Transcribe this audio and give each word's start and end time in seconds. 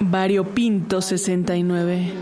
Variopinto 0.00 1.00
69. 1.00 2.12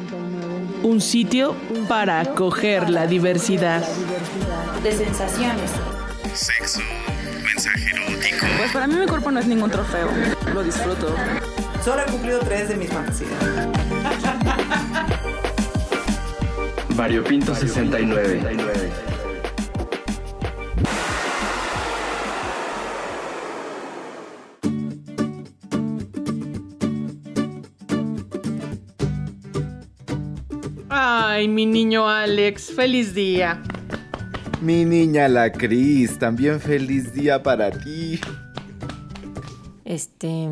Un 0.83 1.01
sitio 1.01 1.55
para 1.89 2.21
acoger 2.21 2.91
la 2.91 3.07
diversidad. 3.07 3.83
De 4.83 4.93
sensaciones. 4.93 5.71
Sexo, 6.35 6.81
mensaje 7.45 7.97
erótico. 7.97 8.47
Pues 8.59 8.73
para 8.73 8.87
mí 8.87 8.95
mi 8.97 9.07
cuerpo 9.07 9.31
no 9.31 9.41
es 9.41 9.47
ningún 9.47 9.71
trofeo. 9.71 10.09
Lo 10.53 10.63
disfruto. 10.63 11.15
Solo 11.85 12.03
he 12.03 12.11
cumplido 12.11 12.41
tres 12.41 12.69
de 12.69 12.77
mis 12.77 12.91
fantasías. 12.91 13.31
Variopinto 16.95 17.55
69. 17.55 19.12
Ay, 31.43 31.49
mi 31.49 31.67
niño 31.67 32.09
Alex, 32.09 32.71
feliz 32.73 33.15
día. 33.15 33.61
Mi 34.61 34.85
niña 34.85 35.27
la 35.27 35.51
Cris, 35.51 36.17
también 36.17 36.61
feliz 36.61 37.13
día 37.13 37.43
para 37.43 37.73
ti. 37.73 38.21
Este. 39.85 40.49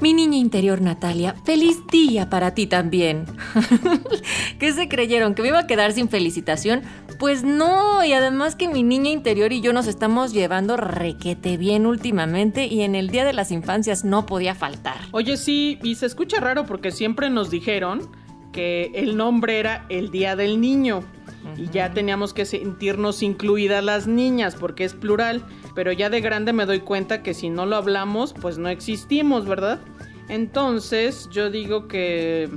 Mi 0.00 0.14
niña 0.14 0.36
interior 0.36 0.80
Natalia, 0.80 1.36
feliz 1.44 1.86
día 1.92 2.28
para 2.28 2.52
ti 2.52 2.66
también. 2.66 3.26
¿Qué 4.58 4.72
se 4.72 4.88
creyeron? 4.88 5.36
¿Que 5.36 5.42
me 5.42 5.48
iba 5.48 5.60
a 5.60 5.66
quedar 5.68 5.92
sin 5.92 6.08
felicitación? 6.08 6.82
Pues 7.20 7.44
no, 7.44 8.04
y 8.04 8.12
además 8.12 8.56
que 8.56 8.66
mi 8.66 8.82
niña 8.82 9.10
interior 9.10 9.52
y 9.52 9.60
yo 9.60 9.72
nos 9.72 9.86
estamos 9.86 10.32
llevando 10.32 10.76
requete 10.76 11.56
bien 11.58 11.86
últimamente 11.86 12.66
y 12.66 12.82
en 12.82 12.96
el 12.96 13.10
Día 13.10 13.24
de 13.24 13.34
las 13.34 13.52
Infancias 13.52 14.04
no 14.04 14.26
podía 14.26 14.56
faltar. 14.56 14.96
Oye, 15.12 15.36
sí, 15.36 15.78
y 15.84 15.94
se 15.94 16.06
escucha 16.06 16.40
raro 16.40 16.66
porque 16.66 16.90
siempre 16.90 17.30
nos 17.30 17.52
dijeron 17.52 18.10
el 18.94 19.16
nombre 19.16 19.58
era 19.58 19.86
el 19.88 20.10
Día 20.10 20.36
del 20.36 20.60
Niño. 20.60 21.02
Y 21.56 21.68
ya 21.70 21.92
teníamos 21.92 22.34
que 22.34 22.44
sentirnos 22.44 23.22
incluidas 23.22 23.82
las 23.82 24.06
niñas 24.06 24.54
porque 24.54 24.84
es 24.84 24.94
plural. 24.94 25.42
Pero 25.74 25.92
ya 25.92 26.10
de 26.10 26.20
grande 26.20 26.52
me 26.52 26.66
doy 26.66 26.80
cuenta 26.80 27.22
que 27.22 27.34
si 27.34 27.50
no 27.50 27.66
lo 27.66 27.76
hablamos, 27.76 28.34
pues 28.34 28.58
no 28.58 28.68
existimos, 28.68 29.46
¿verdad? 29.46 29.80
Entonces 30.28 31.28
yo 31.30 31.50
digo 31.50 31.88
que 31.88 32.50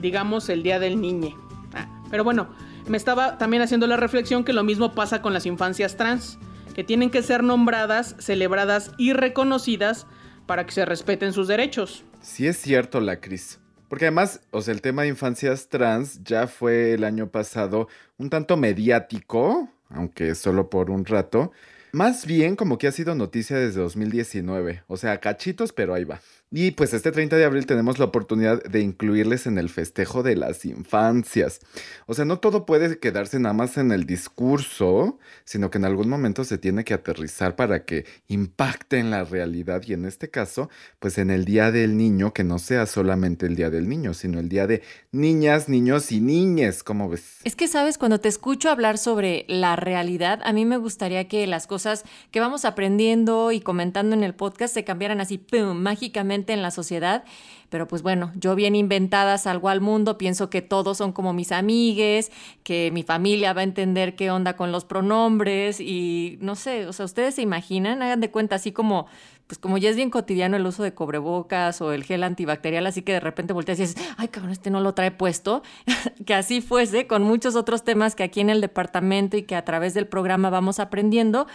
digamos 0.00 0.48
el 0.48 0.62
Día 0.62 0.78
del 0.78 1.00
Niñe. 1.00 1.34
Ah, 1.74 1.88
pero 2.10 2.24
bueno, 2.24 2.48
me 2.88 2.96
estaba 2.96 3.38
también 3.38 3.62
haciendo 3.62 3.86
la 3.86 3.96
reflexión 3.96 4.44
que 4.44 4.52
lo 4.52 4.64
mismo 4.64 4.94
pasa 4.94 5.22
con 5.22 5.32
las 5.32 5.46
infancias 5.46 5.96
trans, 5.96 6.38
que 6.74 6.84
tienen 6.84 7.10
que 7.10 7.22
ser 7.22 7.42
nombradas, 7.42 8.16
celebradas 8.18 8.92
y 8.98 9.12
reconocidas 9.12 10.06
para 10.46 10.66
que 10.66 10.72
se 10.72 10.84
respeten 10.84 11.32
sus 11.32 11.48
derechos. 11.48 12.04
Sí 12.20 12.46
es 12.46 12.56
cierto, 12.56 13.00
la 13.00 13.20
Cris. 13.20 13.60
Porque 13.88 14.06
además, 14.06 14.40
o 14.50 14.62
sea, 14.62 14.74
el 14.74 14.80
tema 14.80 15.02
de 15.02 15.08
infancias 15.08 15.68
trans 15.68 16.22
ya 16.24 16.46
fue 16.46 16.94
el 16.94 17.04
año 17.04 17.30
pasado 17.30 17.88
un 18.18 18.30
tanto 18.30 18.56
mediático, 18.56 19.68
aunque 19.88 20.34
solo 20.34 20.70
por 20.70 20.90
un 20.90 21.04
rato. 21.04 21.52
Más 21.92 22.26
bien 22.26 22.56
como 22.56 22.76
que 22.76 22.88
ha 22.88 22.92
sido 22.92 23.14
noticia 23.14 23.56
desde 23.56 23.80
2019. 23.80 24.82
O 24.88 24.96
sea, 24.96 25.20
cachitos, 25.20 25.72
pero 25.72 25.94
ahí 25.94 26.04
va. 26.04 26.20
Y 26.50 26.70
pues 26.70 26.94
este 26.94 27.10
30 27.10 27.36
de 27.36 27.44
abril 27.44 27.66
tenemos 27.66 27.98
la 27.98 28.04
oportunidad 28.04 28.62
de 28.62 28.80
incluirles 28.80 29.46
en 29.46 29.58
el 29.58 29.68
festejo 29.68 30.22
de 30.22 30.36
las 30.36 30.64
infancias. 30.64 31.60
O 32.06 32.14
sea, 32.14 32.24
no 32.24 32.38
todo 32.38 32.64
puede 32.64 33.00
quedarse 33.00 33.40
nada 33.40 33.54
más 33.54 33.76
en 33.76 33.90
el 33.90 34.06
discurso, 34.06 35.18
sino 35.44 35.70
que 35.70 35.78
en 35.78 35.84
algún 35.84 36.08
momento 36.08 36.44
se 36.44 36.58
tiene 36.58 36.84
que 36.84 36.94
aterrizar 36.94 37.56
para 37.56 37.84
que 37.84 38.04
impacte 38.28 38.98
en 38.98 39.10
la 39.10 39.24
realidad. 39.24 39.82
Y 39.86 39.94
en 39.94 40.04
este 40.04 40.30
caso, 40.30 40.70
pues 41.00 41.18
en 41.18 41.30
el 41.30 41.44
Día 41.44 41.72
del 41.72 41.96
Niño, 41.96 42.32
que 42.32 42.44
no 42.44 42.60
sea 42.60 42.86
solamente 42.86 43.46
el 43.46 43.56
Día 43.56 43.70
del 43.70 43.88
Niño, 43.88 44.14
sino 44.14 44.38
el 44.38 44.48
Día 44.48 44.68
de 44.68 44.82
niñas, 45.10 45.68
niños 45.68 46.12
y 46.12 46.20
niñes, 46.20 46.84
¿cómo 46.84 47.08
ves? 47.08 47.38
Es 47.42 47.56
que, 47.56 47.66
sabes, 47.66 47.98
cuando 47.98 48.20
te 48.20 48.28
escucho 48.28 48.70
hablar 48.70 48.98
sobre 48.98 49.44
la 49.48 49.74
realidad, 49.74 50.40
a 50.44 50.52
mí 50.52 50.64
me 50.64 50.76
gustaría 50.76 51.26
que 51.26 51.46
las 51.46 51.66
cosas 51.66 52.04
que 52.30 52.38
vamos 52.38 52.64
aprendiendo 52.64 53.50
y 53.50 53.60
comentando 53.60 54.14
en 54.14 54.22
el 54.22 54.34
podcast 54.34 54.74
se 54.74 54.84
cambiaran 54.84 55.20
así, 55.20 55.38
¡pum!, 55.38 55.76
mágicamente 55.76 56.33
en 56.34 56.62
la 56.62 56.70
sociedad. 56.70 57.24
Pero 57.70 57.88
pues 57.88 58.02
bueno, 58.02 58.30
yo 58.36 58.54
bien 58.54 58.76
inventada 58.76 59.38
salgo 59.38 59.68
al 59.68 59.80
mundo, 59.80 60.18
pienso 60.18 60.50
que 60.50 60.62
todos 60.62 60.98
son 60.98 61.12
como 61.12 61.32
mis 61.32 61.50
amigues, 61.50 62.30
que 62.62 62.90
mi 62.92 63.02
familia 63.02 63.52
va 63.52 63.62
a 63.62 63.64
entender 63.64 64.14
qué 64.14 64.30
onda 64.30 64.54
con 64.54 64.70
los 64.70 64.84
pronombres 64.84 65.80
y 65.80 66.38
no 66.40 66.54
sé, 66.54 66.86
o 66.86 66.92
sea, 66.92 67.04
ustedes 67.04 67.34
se 67.34 67.42
imaginan, 67.42 68.02
hagan 68.02 68.20
de 68.20 68.30
cuenta 68.30 68.56
así 68.56 68.70
como 68.70 69.06
pues 69.46 69.58
como 69.58 69.76
ya 69.76 69.90
es 69.90 69.96
bien 69.96 70.10
cotidiano 70.10 70.56
el 70.56 70.66
uso 70.66 70.82
de 70.82 70.94
cubrebocas 70.94 71.80
o 71.82 71.92
el 71.92 72.04
gel 72.04 72.22
antibacterial, 72.22 72.86
así 72.86 73.02
que 73.02 73.12
de 73.12 73.20
repente 73.20 73.52
volteas 73.52 73.78
y 73.78 73.82
dices, 73.82 74.02
ay 74.16 74.28
cabrón, 74.28 74.52
este 74.52 74.70
no 74.70 74.80
lo 74.80 74.94
trae 74.94 75.10
puesto, 75.10 75.62
que 76.26 76.34
así 76.34 76.60
fuese 76.60 77.06
con 77.06 77.22
muchos 77.22 77.54
otros 77.54 77.84
temas 77.84 78.14
que 78.14 78.22
aquí 78.22 78.40
en 78.40 78.50
el 78.50 78.60
departamento 78.60 79.36
y 79.36 79.42
que 79.42 79.56
a 79.56 79.64
través 79.64 79.92
del 79.92 80.06
programa 80.06 80.48
vamos 80.48 80.80
aprendiendo, 80.80 81.46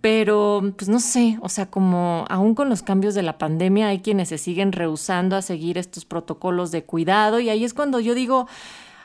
pero, 0.00 0.74
pues 0.76 0.88
no 0.88 1.00
sé, 1.00 1.38
o 1.40 1.48
sea, 1.48 1.66
como 1.66 2.24
aún 2.28 2.54
con 2.54 2.68
los 2.68 2.82
cambios 2.82 3.14
de 3.14 3.22
la 3.22 3.38
pandemia 3.38 3.88
hay 3.88 4.00
quienes 4.00 4.28
se 4.28 4.38
siguen 4.38 4.72
rehusando 4.72 5.36
a 5.36 5.42
seguir 5.42 5.78
estos 5.78 6.04
protocolos 6.04 6.70
de 6.70 6.84
cuidado 6.84 7.40
y 7.40 7.48
ahí 7.48 7.64
es 7.64 7.74
cuando 7.74 8.00
yo 8.00 8.14
digo, 8.14 8.46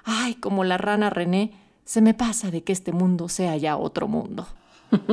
ay, 0.03 0.35
como 0.35 0.63
la 0.63 0.78
rana 0.78 1.09
René, 1.09 1.53
se 1.85 2.02
me 2.02 2.13
pasa 2.13 2.52
de 2.52 2.63
que 2.63 2.74
este 2.74 2.91
mundo 2.91 3.29
sea 3.29 3.57
ya 3.57 3.78
otro 3.78 4.07
mundo. 4.07 4.47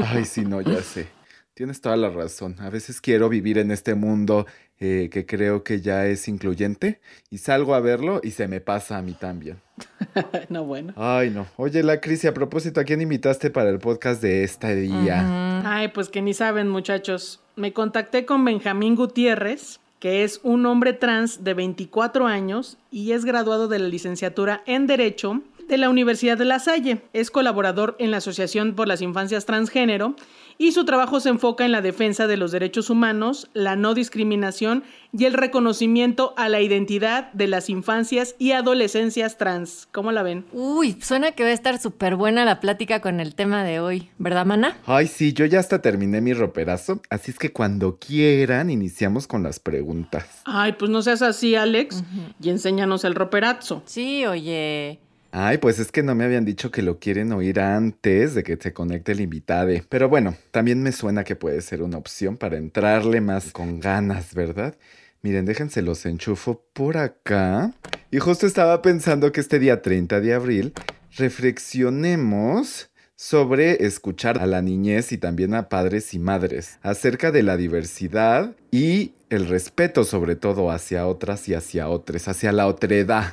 Ay, 0.05 0.25
sí, 0.25 0.43
no, 0.43 0.61
ya 0.61 0.83
sé. 0.83 1.09
Tienes 1.55 1.81
toda 1.81 1.97
la 1.97 2.11
razón. 2.11 2.57
A 2.61 2.71
veces 2.71 3.01
quiero 3.01 3.29
vivir 3.29 3.59
en 3.59 3.71
este 3.71 3.95
mundo 3.95 4.47
eh, 4.81 5.09
que 5.13 5.27
creo 5.27 5.65
que 5.65 5.81
ya 5.81 6.07
es 6.07 6.29
incluyente 6.29 7.01
y 7.31 7.39
salgo 7.39 7.75
a 7.75 7.81
verlo 7.81 8.21
y 8.23 8.31
se 8.31 8.47
me 8.47 8.61
pasa 8.61 8.99
a 8.99 9.03
mí 9.03 9.13
también. 9.13 9.59
no, 10.49 10.65
bueno. 10.65 10.93
Ay, 10.97 11.31
no. 11.31 11.47
Oye, 11.57 11.83
la 11.83 12.01
Cris, 12.01 12.25
a 12.25 12.35
propósito, 12.35 12.81
¿a 12.81 12.85
quién 12.85 13.01
invitaste 13.01 13.51
para 13.51 13.71
el 13.71 13.79
podcast 13.79 14.23
de 14.23 14.45
este 14.45 14.77
día? 14.77 15.63
Ay, 15.65 15.89
pues 15.89 16.09
que 16.09 16.23
ni 16.23 16.35
saben, 16.35 16.69
muchachos. 16.69 17.41
Me 17.57 17.73
contacté 17.73 18.25
con 18.25 18.45
Benjamín 18.45 18.95
Gutiérrez, 18.95 19.81
que 19.99 20.23
es 20.23 20.41
un 20.43 20.65
hombre 20.67 20.93
trans 20.93 21.43
de 21.43 21.55
24 21.55 22.27
años 22.27 22.79
y 22.91 23.13
es 23.13 23.25
graduado 23.25 23.69
de 23.69 23.81
la 23.81 23.89
licenciatura 23.89 24.63
en 24.67 24.87
Derecho 24.87 25.43
de 25.69 25.77
la 25.77 25.91
Universidad 25.91 26.39
de 26.39 26.45
La 26.45 26.61
Salle. 26.61 27.03
Es 27.13 27.31
colaborador 27.31 27.97
en 27.99 28.11
la 28.11 28.19
Asociación 28.19 28.75
por 28.75 28.89
las 28.89 29.03
Infancias 29.03 29.45
Transgénero 29.45 30.15
y 30.59 30.73
su 30.73 30.85
trabajo 30.85 31.21
se 31.21 31.29
enfoca 31.29 31.65
en 31.65 31.73
la 31.73 31.81
defensa 31.81 32.27
de 32.27 32.37
los 32.37 32.51
derechos 32.51 32.91
humanos, 32.91 33.49
la 33.55 33.77
no 33.77 33.95
discriminación 33.95 34.83
y 35.17 35.25
el 35.25 35.33
reconocimiento 35.33 36.35
a 36.37 36.49
la 36.49 36.61
identidad 36.61 37.33
de 37.33 37.47
las 37.47 37.71
infancias 37.71 38.35
y 38.39 38.53
adolescencias 38.53 39.39
trans. 39.39 39.89
¿Cómo 39.93 40.11
la 40.13 40.25
ven? 40.25 40.45
Uy, 40.53 40.99
suena 41.01 41.33
que 41.33 41.45
va 41.45 41.51
a 41.51 41.53
estar 41.53 41.79
súper 41.79 42.17
buena 42.17 42.45
la 42.45 42.61
plática 42.61 43.01
con 43.01 43.21
el 43.21 43.35
tema 43.37 43.63
de 43.63 43.81
hoy, 43.81 44.11
¿verdad, 44.19 44.45
Mana? 44.45 44.77
Ay, 44.85 45.07
sí, 45.07 45.33
yo 45.33 45.47
ya 45.47 45.61
hasta 45.61 45.81
terminé 45.81 46.21
mi 46.21 46.33
roperazo, 46.33 47.01
así 47.09 47.31
es 47.31 47.39
que 47.39 47.53
cuando 47.53 47.99
quieran 47.99 48.69
iniciamos 48.69 49.27
con 49.29 49.45
las 49.45 49.61
preguntas. 49.61 50.43
Ay, 50.45 50.73
pues 50.73 50.91
no 50.91 51.03
seas 51.03 51.23
así, 51.23 51.55
Alex, 51.55 52.03
y 52.43 52.51
enséñanos 52.51 53.05
el 53.05 53.15
roperazo. 53.15 53.83
Sí, 53.87 54.27
oye. 54.27 55.01
Ay, 55.31 55.59
pues 55.59 55.79
es 55.79 55.93
que 55.93 56.03
no 56.03 56.15
me 56.15 56.25
habían 56.25 56.45
dicho 56.45 56.71
que 56.71 56.83
lo 56.83 56.99
quieren 56.99 57.33
oír 57.33 57.61
antes 57.61 58.35
de 58.35 58.43
que 58.43 58.57
se 58.57 58.73
conecte 58.73 59.13
el 59.13 59.21
invitado. 59.21 59.71
Pero 59.89 60.09
bueno, 60.09 60.37
también 60.51 60.83
me 60.83 60.93
suena 60.93 61.25
que 61.25 61.37
puede 61.37 61.61
ser 61.61 61.83
una 61.83 61.99
opción 61.99 62.37
para 62.37 62.57
entrarle 62.57 63.21
más 63.21 63.53
con 63.53 63.79
ganas, 63.81 64.35
¿verdad? 64.35 64.75
Miren, 65.21 65.45
déjense 65.45 65.83
los 65.83 66.07
enchufo 66.07 66.65
por 66.73 66.97
acá. 66.97 67.75
Y 68.11 68.19
justo 68.19 68.47
estaba 68.47 68.81
pensando 68.81 69.31
que 69.33 69.41
este 69.41 69.59
día 69.59 69.83
30 69.83 70.21
de 70.21 70.33
abril 70.33 70.73
reflexionemos 71.17 72.89
sobre 73.15 73.85
escuchar 73.85 74.39
a 74.39 74.47
la 74.47 74.63
niñez 74.63 75.13
y 75.13 75.19
también 75.19 75.55
a 75.55 75.69
padres 75.69 76.15
y 76.15 76.21
madres 76.21 76.79
acerca 76.83 77.33
de 77.33 77.43
la 77.43 77.57
diversidad 77.57 78.55
y 78.71 79.13
el 79.29 79.49
respeto 79.49 80.05
sobre 80.05 80.37
todo 80.37 80.71
hacia 80.71 81.07
otras 81.07 81.49
y 81.49 81.55
hacia 81.55 81.89
otros, 81.89 82.29
hacia 82.29 82.53
la 82.53 82.69
otredad. 82.69 83.33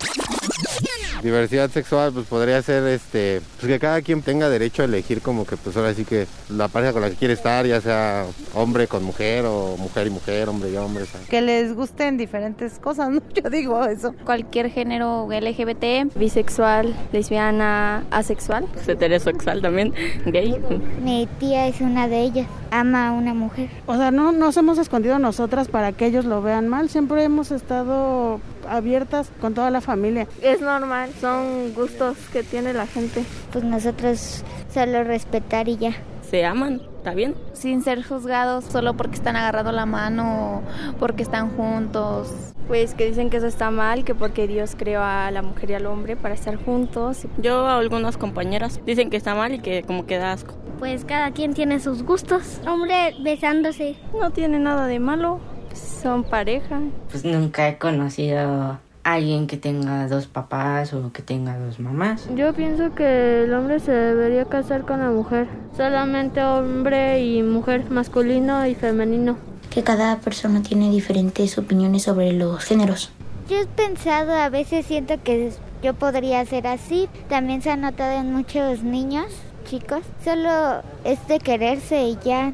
Diversidad 1.24 1.70
sexual, 1.70 2.12
pues 2.14 2.26
podría 2.28 2.62
ser 2.62 2.84
este, 2.88 3.42
pues 3.60 3.72
que 3.72 3.80
cada 3.80 4.02
quien 4.02 4.22
tenga 4.22 4.50
derecho 4.50 4.82
a 4.82 4.86
elegir 4.86 5.22
como 5.22 5.46
que 5.46 5.58
pues 5.58 5.76
ahora 5.78 5.94
sí 5.94 6.06
que 6.06 6.28
la 6.50 6.68
pareja 6.68 6.94
con 6.94 7.02
la 7.02 7.10
que 7.10 7.16
quiere 7.16 7.34
estar, 7.34 7.66
ya 7.66 7.82
sea 7.82 8.26
hombre 8.54 8.88
con 8.88 9.04
mujer 9.04 9.46
o 9.46 9.78
mujer 9.78 10.08
y 10.08 10.10
mujer, 10.10 10.50
hombre 10.50 10.72
y 10.72 10.78
hombre. 10.78 11.06
¿sabes? 11.06 11.28
Que 11.28 11.42
les 11.42 11.74
gusten 11.74 12.18
diferentes 12.18 12.80
cosas, 12.80 13.10
¿no? 13.10 13.22
Yo 13.34 13.50
digo 13.50 13.84
eso. 13.86 14.14
Cualquier 14.26 14.70
género 14.70 15.28
LGBT, 15.30 16.16
bisexual, 16.16 16.96
lesbiana, 17.12 18.04
asexual. 18.12 18.68
Heterosexual 18.88 19.62
también, 19.62 19.94
gay. 20.26 20.56
Mi 21.04 21.28
tía 21.40 21.68
es 21.68 21.82
una 21.82 22.08
de 22.08 22.22
ellas, 22.22 22.48
ama 22.72 23.10
a 23.10 23.12
una 23.12 23.34
mujer. 23.34 23.70
O 23.86 23.96
sea, 23.96 24.12
no 24.12 24.32
nos 24.32 24.58
hemos 24.58 24.78
escondido 24.78 25.20
nosotras 25.20 25.68
para 25.68 25.92
que 25.92 26.06
ellos 26.06 26.26
lo 26.26 26.42
vean 26.42 26.68
mal, 26.68 26.90
siempre 26.90 27.24
hemos 27.24 27.52
estado 27.52 28.40
abiertas 28.68 29.32
con 29.42 29.54
toda 29.54 29.70
la 29.70 29.82
familia. 29.82 30.28
Es 30.42 30.62
normal, 30.62 31.12
son 31.20 31.74
gustos 31.74 32.18
que 32.32 32.44
tiene 32.44 32.74
la 32.74 32.88
gente. 32.88 33.24
Pues 33.52 33.64
nosotros 33.64 34.44
solo 34.74 35.04
respetar 35.04 35.68
y 35.70 35.78
ya. 35.78 35.94
Se 36.30 36.46
aman 36.46 36.82
¿Está 37.06 37.14
bien? 37.14 37.36
Sin 37.54 37.84
ser 37.84 38.04
juzgados 38.04 38.66
solo 38.66 38.98
porque 38.98 39.14
están 39.14 39.36
agarrando 39.36 39.72
la 39.72 39.86
mano 39.86 40.64
o 40.90 40.98
porque 40.98 41.22
están 41.22 41.56
juntos. 41.56 42.34
Pues 42.68 42.96
que 42.96 43.06
dicen 43.06 43.30
que 43.30 43.38
eso 43.38 43.46
está 43.46 43.70
mal, 43.70 44.04
que 44.04 44.16
porque 44.16 44.48
Dios 44.48 44.74
creó 44.76 45.04
a 45.04 45.30
la 45.30 45.44
mujer 45.44 45.70
y 45.70 45.74
al 45.76 45.86
hombre 45.86 46.16
para 46.16 46.34
estar 46.34 46.56
juntos. 46.56 47.28
Yo 47.38 47.68
a 47.68 47.78
algunas 47.78 48.18
compañeras 48.18 48.82
dicen 48.88 49.12
que 49.12 49.18
está 49.18 49.36
mal 49.36 49.54
y 49.54 49.60
que 49.60 49.84
como 49.84 50.08
que 50.08 50.18
da 50.18 50.32
asco. 50.32 50.56
Pues 50.80 51.06
cada 51.06 51.30
quien 51.30 51.54
tiene 51.54 51.80
sus 51.80 52.02
gustos. 52.02 52.60
Hombre 52.68 53.14
besándose. 53.22 53.98
No 54.20 54.32
tiene 54.32 54.58
nada 54.58 54.88
de 54.88 54.98
malo. 54.98 55.40
Son 55.76 56.24
pareja. 56.24 56.80
Pues 57.12 57.26
nunca 57.26 57.68
he 57.68 57.78
conocido 57.78 58.40
a 58.40 58.80
alguien 59.04 59.46
que 59.46 59.58
tenga 59.58 60.08
dos 60.08 60.26
papás 60.26 60.94
o 60.94 61.12
que 61.14 61.22
tenga 61.22 61.58
dos 61.58 61.80
mamás. 61.80 62.28
Yo 62.36 62.54
pienso 62.54 62.96
que 62.96 63.44
el 63.44 63.54
hombre 63.54 63.80
se 63.80 63.92
debería 63.92 64.46
casar 64.46 64.82
con 64.82 65.00
la 65.00 65.10
mujer. 65.10 65.48
Solamente 65.78 66.44
hombre 66.44 67.24
y 67.24 67.44
mujer, 67.44 67.90
masculino 67.92 68.66
y 68.66 68.76
femenino. 68.76 69.38
Que 69.70 69.84
cada 69.84 70.18
persona 70.20 70.62
tiene 70.62 70.90
diferentes 70.90 71.58
opiniones 71.58 72.04
sobre 72.04 72.34
los 72.34 72.64
géneros. 72.64 73.12
Yo 73.48 73.58
he 73.58 73.68
pensado, 73.68 74.34
a 74.34 74.50
veces 74.50 74.88
siento 74.88 75.22
que 75.22 75.52
yo 75.84 75.94
podría 75.94 76.44
ser 76.46 76.66
así. 76.66 77.08
También 77.30 77.62
se 77.62 77.70
ha 77.70 77.76
notado 77.76 78.20
en 78.20 78.34
muchos 78.34 78.82
niños, 78.82 79.28
chicos. 79.70 80.02
Solo 80.24 80.82
es 81.04 81.28
de 81.28 81.38
quererse 81.38 82.08
y 82.08 82.18
ya. 82.26 82.54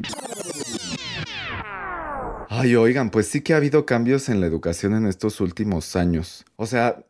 Ay, 2.54 2.76
oigan, 2.76 3.12
pues 3.12 3.28
sí 3.28 3.40
que 3.40 3.54
ha 3.54 3.58
habido 3.58 3.86
cambios 3.86 4.28
en 4.28 4.42
la 4.42 4.46
educación 4.46 4.94
en 4.94 5.06
estos 5.06 5.40
últimos 5.40 5.96
años. 5.96 6.44
O 6.58 6.66
sea, 6.66 7.06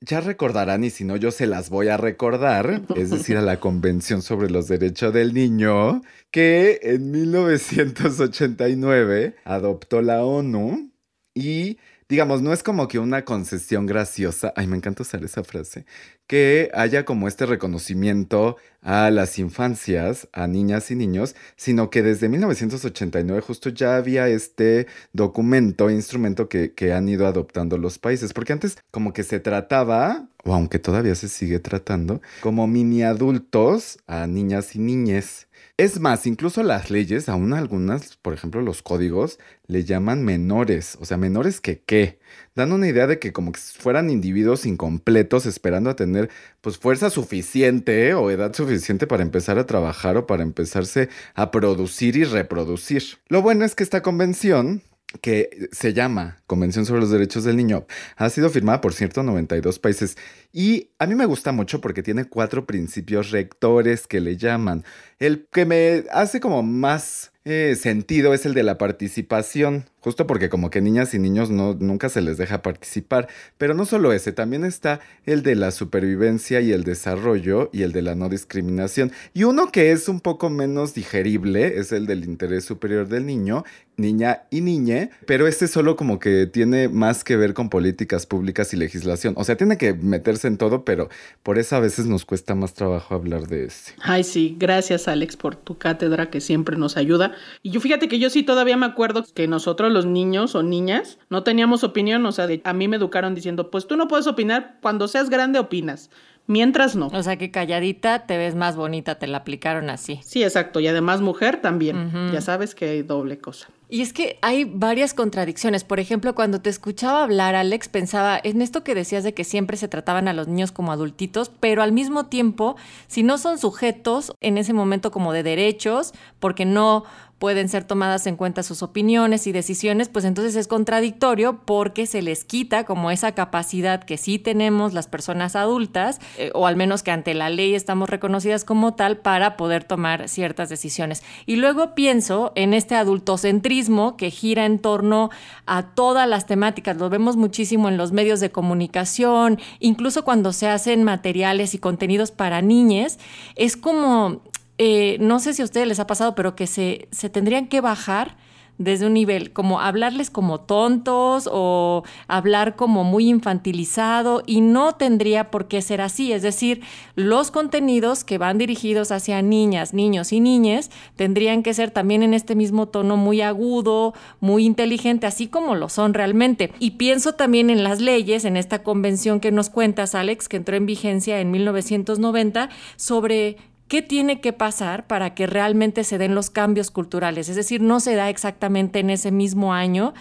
ya 0.00 0.20
recordarán 0.20 0.84
y 0.84 0.90
si 0.90 1.02
no 1.02 1.16
yo 1.16 1.32
se 1.32 1.48
las 1.48 1.68
voy 1.68 1.88
a 1.88 1.96
recordar, 1.96 2.82
es 2.94 3.10
decir, 3.10 3.36
a 3.36 3.42
la 3.42 3.58
Convención 3.58 4.22
sobre 4.22 4.50
los 4.50 4.68
Derechos 4.68 5.12
del 5.12 5.34
Niño, 5.34 6.00
que 6.30 6.78
en 6.84 7.10
1989 7.10 9.34
adoptó 9.44 10.00
la 10.00 10.24
ONU. 10.24 10.92
Y 11.34 11.78
digamos, 12.08 12.42
no 12.42 12.52
es 12.52 12.62
como 12.62 12.86
que 12.86 13.00
una 13.00 13.24
concesión 13.24 13.86
graciosa, 13.86 14.52
ay, 14.54 14.68
me 14.68 14.76
encanta 14.76 15.02
usar 15.02 15.24
esa 15.24 15.42
frase, 15.42 15.86
que 16.26 16.70
haya 16.74 17.04
como 17.04 17.28
este 17.28 17.46
reconocimiento 17.46 18.56
a 18.80 19.10
las 19.10 19.38
infancias, 19.38 20.28
a 20.32 20.46
niñas 20.46 20.90
y 20.90 20.96
niños, 20.96 21.34
sino 21.56 21.90
que 21.90 22.02
desde 22.02 22.28
1989 22.28 23.40
justo 23.40 23.70
ya 23.70 23.96
había 23.96 24.28
este 24.28 24.86
documento, 25.12 25.90
instrumento 25.90 26.48
que, 26.48 26.72
que 26.72 26.92
han 26.92 27.08
ido 27.08 27.26
adoptando 27.26 27.78
los 27.78 27.98
países, 27.98 28.32
porque 28.32 28.52
antes 28.52 28.76
como 28.90 29.12
que 29.12 29.22
se 29.22 29.40
trataba, 29.40 30.28
o 30.44 30.54
aunque 30.54 30.78
todavía 30.78 31.14
se 31.14 31.28
sigue 31.28 31.58
tratando, 31.60 32.20
como 32.40 32.66
mini 32.66 33.02
adultos 33.02 33.98
a 34.06 34.26
niñas 34.26 34.76
y 34.76 34.78
niñes. 34.78 35.46
Es 35.76 35.98
más, 35.98 36.24
incluso 36.28 36.62
las 36.62 36.88
leyes, 36.92 37.28
aún 37.28 37.52
algunas, 37.52 38.16
por 38.18 38.32
ejemplo 38.32 38.62
los 38.62 38.80
códigos, 38.80 39.40
le 39.66 39.82
llaman 39.82 40.22
menores, 40.22 40.96
o 41.00 41.04
sea, 41.04 41.16
menores 41.16 41.60
que 41.60 41.80
qué, 41.80 42.20
dando 42.54 42.76
una 42.76 42.86
idea 42.86 43.08
de 43.08 43.18
que 43.18 43.32
como 43.32 43.50
que 43.50 43.58
fueran 43.58 44.08
individuos 44.08 44.66
incompletos 44.66 45.46
esperando 45.46 45.90
a 45.90 45.96
tener 45.96 46.30
pues 46.60 46.78
fuerza 46.78 47.10
suficiente 47.10 48.14
o 48.14 48.30
edad 48.30 48.54
suficiente 48.54 49.08
para 49.08 49.24
empezar 49.24 49.58
a 49.58 49.66
trabajar 49.66 50.16
o 50.16 50.28
para 50.28 50.44
empezarse 50.44 51.08
a 51.34 51.50
producir 51.50 52.16
y 52.16 52.22
reproducir. 52.22 53.02
Lo 53.26 53.42
bueno 53.42 53.64
es 53.64 53.74
que 53.74 53.82
esta 53.82 54.00
convención 54.00 54.80
que 55.20 55.68
se 55.72 55.92
llama 55.92 56.38
Convención 56.46 56.86
sobre 56.86 57.00
los 57.00 57.10
Derechos 57.10 57.44
del 57.44 57.56
Niño, 57.56 57.86
ha 58.16 58.30
sido 58.30 58.50
firmada 58.50 58.80
por 58.80 58.92
192 58.92 59.78
países 59.78 60.16
y 60.52 60.90
a 60.98 61.06
mí 61.06 61.14
me 61.14 61.26
gusta 61.26 61.52
mucho 61.52 61.80
porque 61.80 62.02
tiene 62.02 62.24
cuatro 62.24 62.66
principios 62.66 63.30
rectores 63.30 64.06
que 64.06 64.20
le 64.20 64.36
llaman. 64.36 64.84
El 65.18 65.46
que 65.50 65.66
me 65.66 66.04
hace 66.12 66.40
como 66.40 66.62
más 66.62 67.32
eh, 67.44 67.76
sentido 67.78 68.34
es 68.34 68.46
el 68.46 68.54
de 68.54 68.62
la 68.62 68.78
participación, 68.78 69.84
justo 70.04 70.26
porque 70.26 70.50
como 70.50 70.68
que 70.68 70.82
niñas 70.82 71.14
y 71.14 71.18
niños 71.18 71.48
no, 71.48 71.72
nunca 71.72 72.10
se 72.10 72.20
les 72.20 72.36
deja 72.36 72.60
participar, 72.60 73.26
pero 73.56 73.72
no 73.72 73.86
solo 73.86 74.12
ese, 74.12 74.32
también 74.32 74.66
está 74.66 75.00
el 75.24 75.42
de 75.42 75.54
la 75.54 75.70
supervivencia 75.70 76.60
y 76.60 76.72
el 76.72 76.84
desarrollo 76.84 77.70
y 77.72 77.84
el 77.84 77.92
de 77.92 78.02
la 78.02 78.14
no 78.14 78.28
discriminación. 78.28 79.12
Y 79.32 79.44
uno 79.44 79.72
que 79.72 79.92
es 79.92 80.10
un 80.10 80.20
poco 80.20 80.50
menos 80.50 80.92
digerible 80.92 81.78
es 81.78 81.90
el 81.90 82.04
del 82.04 82.24
interés 82.24 82.66
superior 82.66 83.08
del 83.08 83.24
niño, 83.24 83.64
niña 83.96 84.42
y 84.50 84.60
niñe, 84.60 85.08
pero 85.26 85.46
este 85.46 85.68
solo 85.68 85.96
como 85.96 86.18
que 86.18 86.46
tiene 86.46 86.88
más 86.90 87.24
que 87.24 87.36
ver 87.36 87.54
con 87.54 87.70
políticas 87.70 88.26
públicas 88.26 88.74
y 88.74 88.76
legislación, 88.76 89.32
o 89.38 89.44
sea, 89.44 89.56
tiene 89.56 89.78
que 89.78 89.94
meterse 89.94 90.48
en 90.48 90.58
todo, 90.58 90.84
pero 90.84 91.08
por 91.42 91.58
eso 91.58 91.76
a 91.76 91.80
veces 91.80 92.04
nos 92.04 92.26
cuesta 92.26 92.54
más 92.54 92.74
trabajo 92.74 93.14
hablar 93.14 93.46
de 93.46 93.64
ese. 93.66 93.94
Ay, 94.02 94.24
sí, 94.24 94.54
gracias 94.58 95.08
Alex 95.08 95.36
por 95.36 95.56
tu 95.56 95.78
cátedra 95.78 96.28
que 96.28 96.42
siempre 96.42 96.76
nos 96.76 96.98
ayuda. 96.98 97.32
Y 97.62 97.70
yo 97.70 97.80
fíjate 97.80 98.08
que 98.08 98.18
yo 98.18 98.28
sí 98.28 98.42
todavía 98.42 98.76
me 98.76 98.84
acuerdo 98.84 99.24
que 99.34 99.48
nosotros 99.48 99.93
los 99.94 100.04
niños 100.04 100.54
o 100.54 100.62
niñas 100.62 101.18
no 101.30 101.42
teníamos 101.42 101.82
opinión, 101.84 102.26
o 102.26 102.32
sea, 102.32 102.46
de- 102.46 102.60
a 102.64 102.74
mí 102.74 102.86
me 102.88 102.96
educaron 102.96 103.34
diciendo, 103.34 103.70
pues 103.70 103.86
tú 103.86 103.96
no 103.96 104.06
puedes 104.08 104.26
opinar, 104.26 104.76
cuando 104.82 105.08
seas 105.08 105.30
grande 105.30 105.58
opinas, 105.58 106.10
mientras 106.46 106.94
no. 106.96 107.06
O 107.06 107.22
sea 107.22 107.36
que 107.38 107.50
calladita 107.50 108.26
te 108.26 108.36
ves 108.36 108.54
más 108.54 108.76
bonita, 108.76 109.14
te 109.14 109.26
la 109.26 109.38
aplicaron 109.38 109.88
así. 109.88 110.20
Sí, 110.22 110.42
exacto, 110.42 110.80
y 110.80 110.86
además 110.88 111.22
mujer 111.22 111.62
también, 111.62 112.30
ya 112.32 112.42
sabes 112.42 112.74
que 112.74 112.86
hay 112.90 113.02
doble 113.02 113.38
cosa. 113.38 113.68
Y 113.88 114.00
es 114.00 114.12
que 114.12 114.38
hay 114.40 114.64
varias 114.64 115.14
contradicciones. 115.14 115.84
Por 115.84 116.00
ejemplo, 116.00 116.34
cuando 116.34 116.60
te 116.60 116.70
escuchaba 116.70 117.22
hablar, 117.22 117.54
Alex, 117.54 117.88
pensaba 117.88 118.40
en 118.42 118.62
esto 118.62 118.82
que 118.82 118.94
decías 118.94 119.24
de 119.24 119.34
que 119.34 119.44
siempre 119.44 119.76
se 119.76 119.88
trataban 119.88 120.26
a 120.26 120.32
los 120.32 120.48
niños 120.48 120.72
como 120.72 120.90
adultitos, 120.90 121.50
pero 121.60 121.82
al 121.82 121.92
mismo 121.92 122.26
tiempo, 122.26 122.76
si 123.08 123.22
no 123.22 123.36
son 123.36 123.58
sujetos 123.58 124.32
en 124.40 124.58
ese 124.58 124.72
momento 124.72 125.10
como 125.10 125.32
de 125.32 125.42
derechos, 125.42 126.12
porque 126.40 126.64
no 126.64 127.04
pueden 127.38 127.68
ser 127.68 127.84
tomadas 127.84 128.26
en 128.26 128.36
cuenta 128.36 128.62
sus 128.62 128.82
opiniones 128.82 129.46
y 129.46 129.52
decisiones, 129.52 130.08
pues 130.08 130.24
entonces 130.24 130.56
es 130.56 130.66
contradictorio 130.66 131.60
porque 131.66 132.06
se 132.06 132.22
les 132.22 132.42
quita 132.44 132.84
como 132.84 133.10
esa 133.10 133.32
capacidad 133.32 134.02
que 134.02 134.16
sí 134.16 134.38
tenemos 134.38 134.94
las 134.94 135.08
personas 135.08 135.56
adultas, 135.56 136.20
eh, 136.38 136.50
o 136.54 136.66
al 136.66 136.76
menos 136.76 137.02
que 137.02 137.10
ante 137.10 137.34
la 137.34 137.50
ley 137.50 137.74
estamos 137.74 138.08
reconocidas 138.08 138.64
como 138.64 138.94
tal 138.94 139.18
para 139.18 139.58
poder 139.58 139.84
tomar 139.84 140.28
ciertas 140.28 140.70
decisiones. 140.70 141.22
Y 141.44 141.56
luego 141.56 141.94
pienso 141.94 142.52
en 142.54 142.72
este 142.72 142.94
adultocentrismo 142.94 143.73
que 144.16 144.30
gira 144.30 144.66
en 144.66 144.78
torno 144.78 145.30
a 145.66 145.82
todas 145.94 146.28
las 146.28 146.46
temáticas, 146.46 146.96
lo 146.96 147.10
vemos 147.10 147.36
muchísimo 147.36 147.88
en 147.88 147.96
los 147.96 148.12
medios 148.12 148.40
de 148.40 148.50
comunicación, 148.50 149.58
incluso 149.80 150.24
cuando 150.24 150.52
se 150.52 150.68
hacen 150.68 151.04
materiales 151.04 151.74
y 151.74 151.78
contenidos 151.78 152.30
para 152.30 152.62
niñes, 152.62 153.18
es 153.56 153.76
como 153.76 154.42
eh, 154.78 155.18
no 155.20 155.38
sé 155.38 155.54
si 155.54 155.62
a 155.62 155.64
ustedes 155.64 155.86
les 155.86 156.00
ha 156.00 156.06
pasado, 156.06 156.34
pero 156.34 156.56
que 156.56 156.66
se, 156.66 157.08
se 157.10 157.30
tendrían 157.30 157.68
que 157.68 157.80
bajar 157.80 158.36
desde 158.78 159.06
un 159.06 159.14
nivel, 159.14 159.52
como 159.52 159.80
hablarles 159.80 160.30
como 160.30 160.60
tontos 160.60 161.48
o 161.50 162.02
hablar 162.26 162.76
como 162.76 163.04
muy 163.04 163.28
infantilizado 163.28 164.42
y 164.46 164.60
no 164.60 164.94
tendría 164.94 165.50
por 165.50 165.68
qué 165.68 165.80
ser 165.82 166.00
así. 166.00 166.32
Es 166.32 166.42
decir, 166.42 166.82
los 167.14 167.50
contenidos 167.50 168.24
que 168.24 168.38
van 168.38 168.58
dirigidos 168.58 169.12
hacia 169.12 169.42
niñas, 169.42 169.94
niños 169.94 170.32
y 170.32 170.40
niñas 170.40 170.90
tendrían 171.16 171.62
que 171.62 171.74
ser 171.74 171.90
también 171.90 172.22
en 172.22 172.34
este 172.34 172.54
mismo 172.54 172.86
tono 172.88 173.16
muy 173.16 173.40
agudo, 173.40 174.14
muy 174.40 174.64
inteligente, 174.64 175.26
así 175.26 175.46
como 175.46 175.74
lo 175.74 175.88
son 175.88 176.14
realmente. 176.14 176.72
Y 176.78 176.92
pienso 176.92 177.34
también 177.34 177.70
en 177.70 177.84
las 177.84 178.00
leyes, 178.00 178.44
en 178.44 178.56
esta 178.56 178.82
convención 178.82 179.40
que 179.40 179.52
nos 179.52 179.70
cuentas, 179.70 180.14
Alex, 180.14 180.48
que 180.48 180.56
entró 180.56 180.76
en 180.76 180.86
vigencia 180.86 181.40
en 181.40 181.50
1990, 181.50 182.70
sobre 182.96 183.56
¿Qué 183.88 184.00
tiene 184.00 184.40
que 184.40 184.52
pasar 184.52 185.06
para 185.06 185.34
que 185.34 185.46
realmente 185.46 186.04
se 186.04 186.18
den 186.18 186.34
los 186.34 186.50
cambios 186.50 186.90
culturales? 186.90 187.48
Es 187.48 187.56
decir, 187.56 187.82
no 187.82 188.00
se 188.00 188.14
da 188.14 188.30
exactamente 188.30 189.00
en 189.00 189.10
ese 189.10 189.30
mismo 189.30 189.74
año 189.74 190.14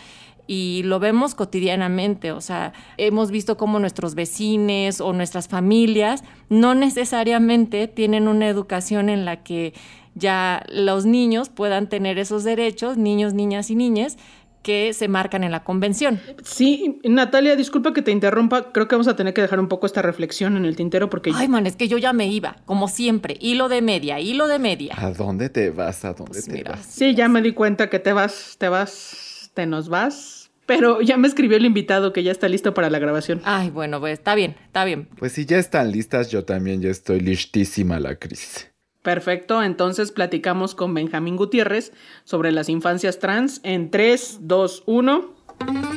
y 0.45 0.81
lo 0.83 0.99
vemos 0.99 1.35
cotidianamente, 1.35 2.33
o 2.33 2.41
sea, 2.41 2.73
hemos 2.97 3.31
visto 3.31 3.55
cómo 3.55 3.79
nuestros 3.79 4.13
vecinos 4.13 4.99
o 4.99 5.13
nuestras 5.13 5.47
familias 5.47 6.23
no 6.49 6.75
necesariamente 6.75 7.87
tienen 7.87 8.27
una 8.27 8.49
educación 8.49 9.07
en 9.07 9.23
la 9.23 9.41
que 9.43 9.73
ya 10.15 10.63
los 10.69 11.05
niños 11.05 11.49
puedan 11.49 11.87
tener 11.87 12.19
esos 12.19 12.43
derechos, 12.43 12.97
niños, 12.97 13.33
niñas 13.33 13.69
y 13.69 13.75
niñas, 13.75 14.17
que 14.63 14.93
se 14.93 15.07
marcan 15.07 15.43
en 15.43 15.51
la 15.51 15.63
convención. 15.63 16.19
Sí, 16.43 16.99
Natalia, 17.03 17.55
disculpa 17.55 17.93
que 17.93 18.01
te 18.01 18.11
interrumpa, 18.11 18.71
creo 18.71 18.87
que 18.87 18.95
vamos 18.95 19.07
a 19.07 19.15
tener 19.15 19.33
que 19.33 19.41
dejar 19.41 19.59
un 19.59 19.67
poco 19.67 19.85
esta 19.85 20.01
reflexión 20.01 20.57
en 20.57 20.65
el 20.65 20.75
tintero 20.75 21.09
porque... 21.09 21.31
Ay, 21.35 21.47
man, 21.47 21.67
es 21.67 21.75
que 21.75 21.87
yo 21.87 21.97
ya 21.97 22.13
me 22.13 22.27
iba, 22.27 22.55
como 22.65 22.87
siempre, 22.87 23.37
hilo 23.39 23.69
de 23.69 23.81
media, 23.81 24.19
hilo 24.19 24.47
de 24.47 24.59
media. 24.59 24.95
¿A 24.97 25.11
dónde 25.11 25.49
te 25.49 25.69
vas? 25.69 26.05
¿A 26.05 26.13
dónde 26.13 26.31
Pues 26.31 26.47
te 26.47 26.63
vas? 26.63 26.85
Sí, 26.85 27.13
ya 27.13 27.27
me 27.27 27.41
di 27.41 27.51
cuenta 27.53 27.89
que 27.89 27.99
te 27.99 28.13
vas, 28.13 28.55
te 28.57 28.69
vas, 28.69 29.51
te 29.53 29.65
nos 29.65 29.89
vas. 29.89 30.49
Pero 30.65 31.01
ya 31.01 31.17
me 31.17 31.27
escribió 31.27 31.57
el 31.57 31.65
invitado 31.65 32.13
que 32.13 32.23
ya 32.23 32.31
está 32.31 32.47
listo 32.47 32.73
para 32.73 32.89
la 32.89 32.97
grabación. 32.97 33.41
Ay, 33.43 33.69
bueno, 33.69 33.99
pues 33.99 34.13
está 34.13 34.33
bien, 34.33 34.55
está 34.65 34.85
bien. 34.85 35.09
Pues 35.17 35.33
si 35.33 35.45
ya 35.45 35.57
están 35.57 35.91
listas, 35.91 36.31
yo 36.31 36.45
también 36.45 36.81
ya 36.81 36.89
estoy 36.89 37.19
listísima 37.19 37.99
la 37.99 38.15
crisis. 38.15 38.72
Perfecto, 39.03 39.61
entonces 39.61 40.11
platicamos 40.13 40.75
con 40.75 40.93
Benjamín 40.93 41.35
Gutiérrez 41.35 41.91
sobre 42.23 42.53
las 42.53 42.69
infancias 42.69 43.19
trans 43.19 43.59
en 43.63 43.91
3, 43.91 44.39
2, 44.41 44.83
1. 44.85 45.92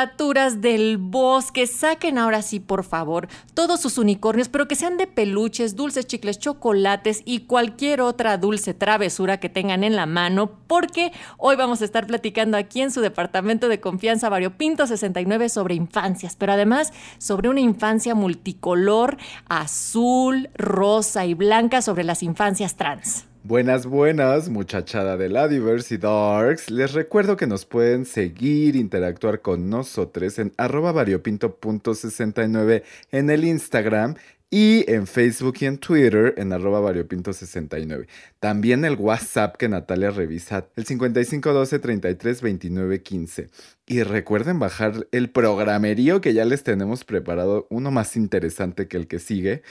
Criaturas 0.00 0.62
del 0.62 0.96
bosque, 0.96 1.66
saquen 1.66 2.16
ahora 2.16 2.40
sí, 2.40 2.58
por 2.58 2.84
favor, 2.84 3.28
todos 3.52 3.80
sus 3.80 3.98
unicornios, 3.98 4.48
pero 4.48 4.66
que 4.66 4.74
sean 4.74 4.96
de 4.96 5.06
peluches, 5.06 5.76
dulces, 5.76 6.06
chicles, 6.06 6.38
chocolates 6.38 7.22
y 7.26 7.40
cualquier 7.40 8.00
otra 8.00 8.38
dulce 8.38 8.72
travesura 8.72 9.40
que 9.40 9.50
tengan 9.50 9.84
en 9.84 9.96
la 9.96 10.06
mano, 10.06 10.52
porque 10.66 11.12
hoy 11.36 11.56
vamos 11.56 11.82
a 11.82 11.84
estar 11.84 12.06
platicando 12.06 12.56
aquí 12.56 12.80
en 12.80 12.90
su 12.90 13.02
departamento 13.02 13.68
de 13.68 13.80
confianza 13.80 14.30
Variopinto 14.30 14.86
69 14.86 15.48
sobre 15.50 15.74
infancias, 15.74 16.34
pero 16.34 16.52
además 16.52 16.92
sobre 17.18 17.48
una 17.48 17.60
infancia 17.60 18.14
multicolor, 18.14 19.18
azul, 19.48 20.48
rosa 20.54 21.26
y 21.26 21.34
blanca 21.34 21.82
sobre 21.82 22.04
las 22.04 22.22
infancias 22.22 22.76
trans. 22.76 23.29
Buenas, 23.42 23.86
buenas, 23.86 24.50
muchachada 24.50 25.16
de 25.16 25.30
la 25.30 25.48
Darks. 25.48 26.70
Les 26.70 26.92
recuerdo 26.92 27.38
que 27.38 27.46
nos 27.46 27.64
pueden 27.64 28.04
seguir, 28.04 28.76
interactuar 28.76 29.40
con 29.40 29.70
nosotros 29.70 30.38
en 30.38 30.52
arroba 30.58 30.92
variopinto.69 30.92 32.82
en 33.12 33.30
el 33.30 33.46
Instagram 33.46 34.16
y 34.50 34.84
en 34.90 35.06
Facebook 35.06 35.54
y 35.60 35.66
en 35.66 35.78
Twitter 35.78 36.34
en 36.36 36.52
arroba 36.52 36.80
variopinto69. 36.80 38.08
También 38.40 38.84
el 38.84 38.96
WhatsApp 38.96 39.56
que 39.56 39.70
Natalia 39.70 40.10
revisa, 40.10 40.66
el 40.76 40.84
5512 40.84 41.78
33 41.78 42.42
29 42.42 43.02
15. 43.02 43.48
Y 43.86 44.02
recuerden 44.02 44.58
bajar 44.58 45.06
el 45.12 45.30
programerío 45.30 46.20
que 46.20 46.34
ya 46.34 46.44
les 46.44 46.62
tenemos 46.62 47.04
preparado, 47.04 47.66
uno 47.70 47.90
más 47.90 48.16
interesante 48.16 48.86
que 48.86 48.96
el 48.96 49.06
que 49.06 49.18
sigue, 49.18 49.62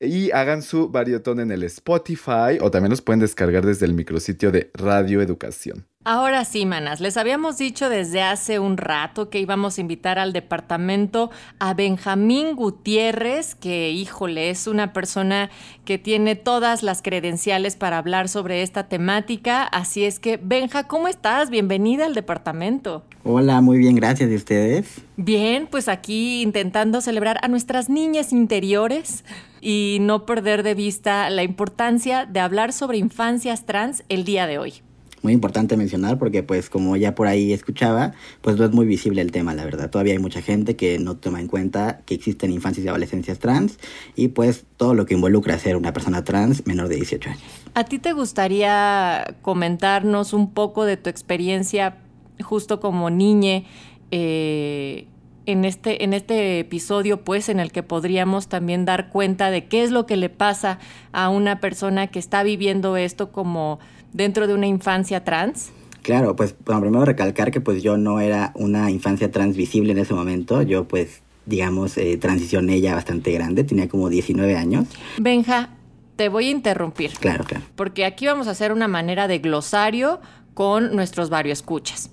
y 0.00 0.30
hagan 0.30 0.62
su 0.62 0.88
variotón 0.88 1.40
en 1.40 1.50
el 1.50 1.62
Spotify 1.64 2.58
o 2.60 2.70
también 2.70 2.90
los 2.90 3.02
pueden 3.02 3.20
descargar 3.20 3.66
desde 3.66 3.86
el 3.86 3.94
micrositio 3.94 4.50
de 4.52 4.70
Radio 4.74 5.20
Educación. 5.20 5.86
Ahora 6.10 6.46
sí, 6.46 6.64
manas, 6.64 7.00
les 7.02 7.18
habíamos 7.18 7.58
dicho 7.58 7.90
desde 7.90 8.22
hace 8.22 8.58
un 8.58 8.78
rato 8.78 9.28
que 9.28 9.40
íbamos 9.40 9.76
a 9.76 9.82
invitar 9.82 10.18
al 10.18 10.32
departamento 10.32 11.30
a 11.58 11.74
Benjamín 11.74 12.56
Gutiérrez, 12.56 13.54
que 13.54 13.90
híjole, 13.90 14.48
es 14.48 14.66
una 14.66 14.94
persona 14.94 15.50
que 15.84 15.98
tiene 15.98 16.34
todas 16.34 16.82
las 16.82 17.02
credenciales 17.02 17.76
para 17.76 17.98
hablar 17.98 18.30
sobre 18.30 18.62
esta 18.62 18.88
temática. 18.88 19.64
Así 19.64 20.04
es 20.04 20.18
que, 20.18 20.40
Benja, 20.42 20.84
¿cómo 20.84 21.08
estás? 21.08 21.50
Bienvenida 21.50 22.06
al 22.06 22.14
departamento. 22.14 23.04
Hola, 23.22 23.60
muy 23.60 23.76
bien, 23.76 23.94
gracias. 23.94 24.30
¿Y 24.30 24.34
ustedes? 24.34 25.02
Bien, 25.18 25.68
pues 25.70 25.88
aquí 25.88 26.40
intentando 26.40 27.02
celebrar 27.02 27.38
a 27.42 27.48
nuestras 27.48 27.90
niñas 27.90 28.32
interiores 28.32 29.26
y 29.60 29.98
no 30.00 30.24
perder 30.24 30.62
de 30.62 30.72
vista 30.72 31.28
la 31.28 31.42
importancia 31.42 32.24
de 32.24 32.40
hablar 32.40 32.72
sobre 32.72 32.96
infancias 32.96 33.66
trans 33.66 34.04
el 34.08 34.24
día 34.24 34.46
de 34.46 34.56
hoy 34.56 34.82
muy 35.22 35.32
importante 35.32 35.76
mencionar 35.76 36.18
porque 36.18 36.42
pues 36.42 36.70
como 36.70 36.96
ya 36.96 37.14
por 37.14 37.26
ahí 37.26 37.52
escuchaba, 37.52 38.12
pues 38.40 38.56
no 38.56 38.64
es 38.64 38.72
muy 38.72 38.86
visible 38.86 39.22
el 39.22 39.32
tema, 39.32 39.54
la 39.54 39.64
verdad. 39.64 39.90
Todavía 39.90 40.12
hay 40.12 40.18
mucha 40.18 40.42
gente 40.42 40.76
que 40.76 40.98
no 40.98 41.16
toma 41.16 41.40
en 41.40 41.48
cuenta 41.48 42.00
que 42.06 42.14
existen 42.14 42.52
infancias 42.52 42.84
y 42.84 42.88
adolescencias 42.88 43.38
trans 43.38 43.78
y 44.14 44.28
pues 44.28 44.64
todo 44.76 44.94
lo 44.94 45.06
que 45.06 45.14
involucra 45.14 45.58
ser 45.58 45.76
una 45.76 45.92
persona 45.92 46.24
trans 46.24 46.66
menor 46.66 46.88
de 46.88 46.96
18 46.96 47.30
años. 47.30 47.42
¿A 47.74 47.84
ti 47.84 47.98
te 47.98 48.12
gustaría 48.12 49.36
comentarnos 49.42 50.32
un 50.32 50.52
poco 50.52 50.84
de 50.84 50.96
tu 50.96 51.10
experiencia 51.10 51.98
justo 52.40 52.80
como 52.80 53.10
niñe? 53.10 53.66
Eh, 54.10 55.06
en 55.48 55.64
este, 55.64 56.04
en 56.04 56.12
este 56.12 56.58
episodio, 56.58 57.24
pues, 57.24 57.48
en 57.48 57.58
el 57.58 57.72
que 57.72 57.82
podríamos 57.82 58.48
también 58.48 58.84
dar 58.84 59.08
cuenta 59.08 59.50
de 59.50 59.64
qué 59.64 59.82
es 59.82 59.90
lo 59.90 60.04
que 60.04 60.18
le 60.18 60.28
pasa 60.28 60.78
a 61.10 61.30
una 61.30 61.58
persona 61.58 62.08
que 62.08 62.18
está 62.18 62.42
viviendo 62.42 62.98
esto 62.98 63.32
como 63.32 63.78
dentro 64.12 64.46
de 64.46 64.54
una 64.54 64.66
infancia 64.66 65.24
trans? 65.24 65.70
Claro, 66.02 66.36
pues 66.36 66.54
bueno, 66.64 66.80
primero 66.80 67.04
recalcar 67.04 67.50
que 67.50 67.60
pues 67.60 67.82
yo 67.82 67.96
no 67.96 68.20
era 68.20 68.52
una 68.54 68.90
infancia 68.90 69.30
trans 69.30 69.56
visible 69.56 69.92
en 69.92 69.98
ese 69.98 70.14
momento, 70.14 70.62
yo 70.62 70.88
pues 70.88 71.20
digamos 71.46 71.96
eh, 71.98 72.16
transicioné 72.18 72.80
ya 72.80 72.94
bastante 72.94 73.32
grande, 73.32 73.64
tenía 73.64 73.88
como 73.88 74.08
19 74.08 74.56
años. 74.56 74.86
Benja, 75.18 75.70
te 76.16 76.28
voy 76.28 76.48
a 76.48 76.50
interrumpir. 76.50 77.12
Claro, 77.12 77.44
claro. 77.44 77.64
Porque 77.76 78.04
aquí 78.04 78.26
vamos 78.26 78.48
a 78.48 78.52
hacer 78.52 78.72
una 78.72 78.88
manera 78.88 79.28
de 79.28 79.38
glosario 79.38 80.20
con 80.54 80.94
nuestros 80.94 81.30
varios 81.30 81.58
escuchas. 81.58 82.10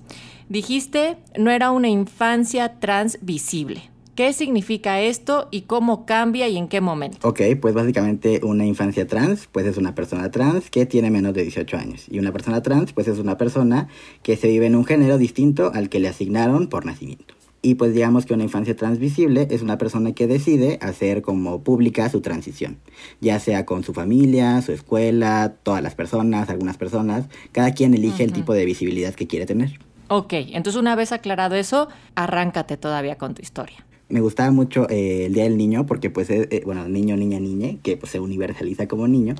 Dijiste, 0.48 1.18
no 1.38 1.50
era 1.50 1.72
una 1.72 1.88
infancia 1.88 2.80
trans 2.80 3.18
visible. 3.22 3.90
¿Qué 4.16 4.32
significa 4.32 5.02
esto 5.02 5.50
y 5.52 5.64
cómo 5.64 6.06
cambia 6.06 6.48
y 6.48 6.56
en 6.56 6.70
qué 6.70 6.80
momento? 6.80 7.28
Ok, 7.28 7.42
pues 7.60 7.74
básicamente 7.74 8.40
una 8.44 8.66
infancia 8.66 9.06
trans, 9.06 9.50
pues 9.52 9.66
es 9.66 9.76
una 9.76 9.94
persona 9.94 10.32
trans 10.32 10.70
que 10.70 10.86
tiene 10.86 11.12
menos 11.12 11.34
de 11.34 11.44
18 11.44 11.76
años. 11.76 12.06
Y 12.10 12.20
una 12.20 12.32
persona 12.32 12.62
trans, 12.62 12.94
pues 12.94 13.10
es 13.10 13.20
una 13.20 13.38
persona 13.38 13.90
que 14.24 14.38
se 14.38 14.48
vive 14.48 14.68
en 14.68 14.76
un 14.76 14.86
género 14.86 15.18
distinto 15.18 15.70
al 15.74 15.90
que 15.90 16.00
le 16.00 16.08
asignaron 16.08 16.68
por 16.68 16.86
nacimiento. 16.86 17.36
Y 17.62 17.76
pues 17.76 17.94
digamos 17.94 18.26
que 18.26 18.34
una 18.34 18.44
infancia 18.44 18.74
transvisible 18.74 19.50
es 19.52 19.62
una 19.62 19.78
persona 19.78 20.14
que 20.14 20.28
decide 20.28 20.80
hacer 20.82 21.22
como 21.22 21.62
pública 21.62 22.08
su 22.08 22.22
transición, 22.22 22.78
ya 23.20 23.42
sea 23.42 23.66
con 23.66 23.84
su 23.84 23.94
familia, 23.94 24.62
su 24.62 24.72
escuela, 24.72 25.56
todas 25.62 25.84
las 25.84 25.94
personas, 25.94 26.50
algunas 26.50 26.78
personas, 26.78 27.26
cada 27.52 27.74
quien 27.74 27.94
elige 27.94 28.24
el 28.24 28.32
tipo 28.32 28.54
de 28.54 28.64
visibilidad 28.64 29.14
que 29.14 29.28
quiere 29.28 29.46
tener. 29.46 29.78
Ok, 30.08 30.32
entonces 30.32 30.80
una 30.80 30.96
vez 30.96 31.12
aclarado 31.12 31.56
eso, 31.56 31.90
arráncate 32.16 32.78
todavía 32.78 33.18
con 33.18 33.34
tu 33.34 33.42
historia 33.42 33.86
me 34.10 34.22
gustaba 34.22 34.52
mucho 34.52 34.88
eh, 34.90 35.26
el 35.26 35.34
Día 35.34 35.44
del 35.44 35.58
Niño 35.58 35.86
porque 35.86 36.10
pues 36.10 36.30
es, 36.30 36.48
eh, 36.52 36.62
bueno, 36.66 36.88
niño, 36.88 37.18
niña, 37.18 37.40
niñe, 37.40 37.80
que 37.84 37.98
pues 37.98 38.12
se 38.12 38.20
universaliza 38.20 38.88
como 38.88 39.08
niño, 39.08 39.36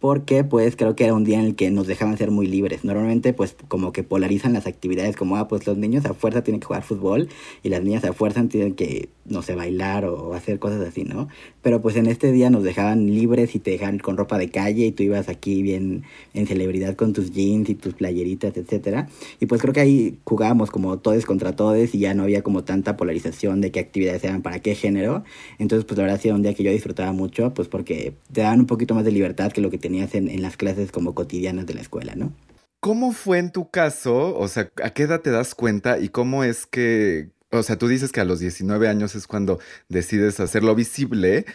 porque 0.00 0.44
pues 0.44 0.76
creo 0.76 0.94
que 0.94 1.04
era 1.04 1.14
un 1.14 1.24
día 1.24 1.40
en 1.40 1.46
el 1.46 1.56
que 1.56 1.70
nos 1.70 1.86
dejaban 1.86 2.18
ser 2.18 2.30
muy 2.30 2.46
libres. 2.46 2.84
Normalmente 2.84 3.32
pues 3.32 3.56
como 3.68 3.92
que 3.92 4.02
polarizan 4.02 4.52
las 4.52 4.66
actividades 4.66 5.16
como, 5.16 5.36
ah, 5.36 5.48
pues 5.48 5.66
los 5.66 5.78
niños 5.78 6.04
a 6.04 6.14
fuerza 6.14 6.42
tienen 6.42 6.60
que 6.60 6.66
jugar 6.66 6.82
fútbol 6.82 7.28
y 7.62 7.70
las 7.70 7.82
niñas 7.82 8.04
a 8.04 8.12
fuerza 8.12 8.46
tienen 8.48 8.74
que, 8.74 9.08
no 9.24 9.42
sé, 9.42 9.54
bailar 9.54 10.04
o 10.04 10.34
hacer 10.34 10.58
cosas 10.58 10.86
así, 10.86 11.04
¿no? 11.04 11.28
Pero 11.62 11.80
pues 11.80 11.96
en 11.96 12.06
este 12.06 12.30
día 12.30 12.50
nos 12.50 12.62
dejaban 12.62 13.06
libres 13.06 13.54
y 13.54 13.58
te 13.58 13.70
dejaban 13.70 13.98
con 13.98 14.16
ropa 14.16 14.38
de 14.38 14.50
calle 14.50 14.86
y 14.86 14.92
tú 14.92 15.02
ibas 15.02 15.28
aquí 15.28 15.62
bien 15.62 16.04
en 16.34 16.46
celebridad 16.46 16.94
con 16.94 17.12
tus 17.12 17.32
jeans 17.32 17.70
y 17.70 17.74
tus 17.74 17.94
playeritas, 17.94 18.56
etcétera. 18.56 19.08
Y 19.40 19.46
pues 19.46 19.62
creo 19.62 19.72
que 19.72 19.80
ahí 19.80 20.18
jugábamos 20.24 20.70
como 20.70 20.98
todes 20.98 21.24
contra 21.24 21.56
todes 21.56 21.94
y 21.94 21.98
ya 22.00 22.14
no 22.14 22.24
había 22.24 22.42
como 22.42 22.64
tanta 22.64 22.96
polarización 22.96 23.60
de 23.60 23.70
qué 23.70 23.80
actividades 23.80 24.22
eran 24.24 24.42
para 24.42 24.60
qué 24.60 24.74
género. 24.74 25.24
Entonces 25.58 25.86
pues 25.86 25.96
la 25.96 26.04
verdad 26.04 26.20
sí 26.20 26.28
era 26.28 26.36
un 26.36 26.42
día 26.42 26.54
que 26.54 26.62
yo 26.62 26.70
disfrutaba 26.70 27.12
mucho 27.12 27.54
pues 27.54 27.68
porque 27.68 28.14
te 28.32 28.42
daban 28.42 28.60
un 28.60 28.66
poquito 28.66 28.94
más 28.94 29.04
de 29.04 29.12
libertad 29.12 29.50
que 29.52 29.60
lo 29.60 29.70
que 29.70 29.78
tenías 29.86 30.16
en, 30.16 30.42
las 30.42 30.56
clases 30.56 30.90
como 30.90 31.14
cotidianas 31.14 31.64
de 31.64 31.74
la 31.74 31.80
escuela, 31.80 32.14
¿no? 32.16 32.32
¿Cómo 32.80 33.12
fue 33.12 33.38
en 33.38 33.52
tu 33.52 33.70
caso? 33.70 34.36
O 34.36 34.48
sea, 34.48 34.68
¿a 34.82 34.90
qué 34.90 35.04
edad 35.04 35.20
te 35.20 35.30
das 35.30 35.54
cuenta 35.54 36.00
y 36.00 36.08
cómo 36.08 36.42
es 36.42 36.66
que, 36.66 37.30
o 37.52 37.62
sea, 37.62 37.78
tú 37.78 37.86
dices 37.86 38.10
que 38.10 38.20
a 38.20 38.24
los 38.24 38.40
19 38.40 38.88
años 38.88 39.14
es 39.14 39.28
cuando 39.28 39.60
decides 39.88 40.40
hacerlo 40.40 40.74
visible. 40.74 41.46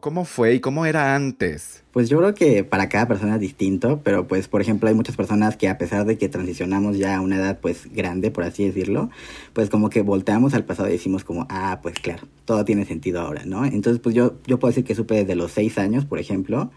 ¿Cómo 0.00 0.24
fue 0.24 0.54
y 0.54 0.60
cómo 0.60 0.84
era 0.84 1.14
antes? 1.14 1.84
Pues 1.92 2.08
yo 2.08 2.18
creo 2.18 2.34
que 2.34 2.64
para 2.64 2.88
cada 2.88 3.08
persona 3.08 3.36
es 3.36 3.40
distinto, 3.40 4.00
pero 4.04 4.26
pues 4.28 4.46
por 4.46 4.60
ejemplo 4.60 4.88
hay 4.88 4.94
muchas 4.94 5.16
personas 5.16 5.56
que 5.56 5.68
a 5.68 5.78
pesar 5.78 6.04
de 6.04 6.18
que 6.18 6.28
transicionamos 6.28 6.98
ya 6.98 7.16
a 7.16 7.20
una 7.20 7.36
edad 7.36 7.58
pues 7.60 7.90
grande, 7.92 8.30
por 8.30 8.44
así 8.44 8.66
decirlo, 8.66 9.10
pues 9.54 9.70
como 9.70 9.88
que 9.88 10.02
volteamos 10.02 10.54
al 10.54 10.64
pasado 10.64 10.88
y 10.88 10.92
decimos 10.92 11.24
como, 11.24 11.46
ah, 11.48 11.80
pues 11.82 11.98
claro, 11.98 12.28
todo 12.44 12.64
tiene 12.64 12.84
sentido 12.84 13.20
ahora, 13.20 13.46
¿no? 13.46 13.64
Entonces 13.64 14.00
pues 14.00 14.14
yo, 14.14 14.34
yo 14.46 14.58
puedo 14.58 14.70
decir 14.70 14.84
que 14.84 14.94
supe 14.94 15.14
desde 15.14 15.36
los 15.36 15.52
6 15.52 15.78
años, 15.78 16.04
por 16.04 16.18
ejemplo, 16.18 16.70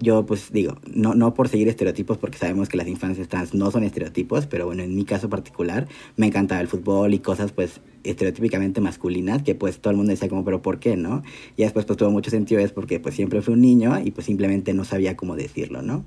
yo 0.00 0.24
pues 0.26 0.50
digo, 0.52 0.76
no, 0.92 1.14
no 1.14 1.34
por 1.34 1.48
seguir 1.48 1.68
estereotipos, 1.68 2.18
porque 2.18 2.38
sabemos 2.38 2.68
que 2.68 2.76
las 2.76 2.88
infancias 2.88 3.28
trans 3.28 3.54
no 3.54 3.70
son 3.70 3.84
estereotipos, 3.84 4.46
pero 4.46 4.66
bueno, 4.66 4.82
en 4.82 4.94
mi 4.96 5.04
caso 5.04 5.28
particular 5.28 5.86
me 6.16 6.26
encantaba 6.26 6.60
el 6.60 6.68
fútbol 6.68 7.12
y 7.14 7.18
cosas 7.18 7.52
pues 7.52 7.80
estereotípicamente 8.02 8.80
masculinas, 8.80 9.42
que 9.42 9.54
pues 9.54 9.78
todo 9.78 9.90
el 9.90 9.98
mundo 9.98 10.10
decía 10.10 10.28
como, 10.28 10.42
pero 10.42 10.62
¿por 10.62 10.78
qué, 10.78 10.96
no? 10.96 11.22
Y 11.56 11.62
después 11.62 11.84
pues 11.84 11.98
tuvo 11.98 12.10
mucho 12.10 12.30
sentido 12.30 12.60
es 12.60 12.72
porque 12.72 12.98
pues 12.98 13.14
siempre 13.14 13.42
fui 13.42 13.54
un 13.54 13.60
niño 13.60 14.00
y 14.02 14.10
pues 14.10 14.26
simplemente 14.26 14.72
no 14.72 14.84
sabía 14.84 15.16
cómo 15.16 15.36
decirlo, 15.36 15.82
¿no? 15.82 16.04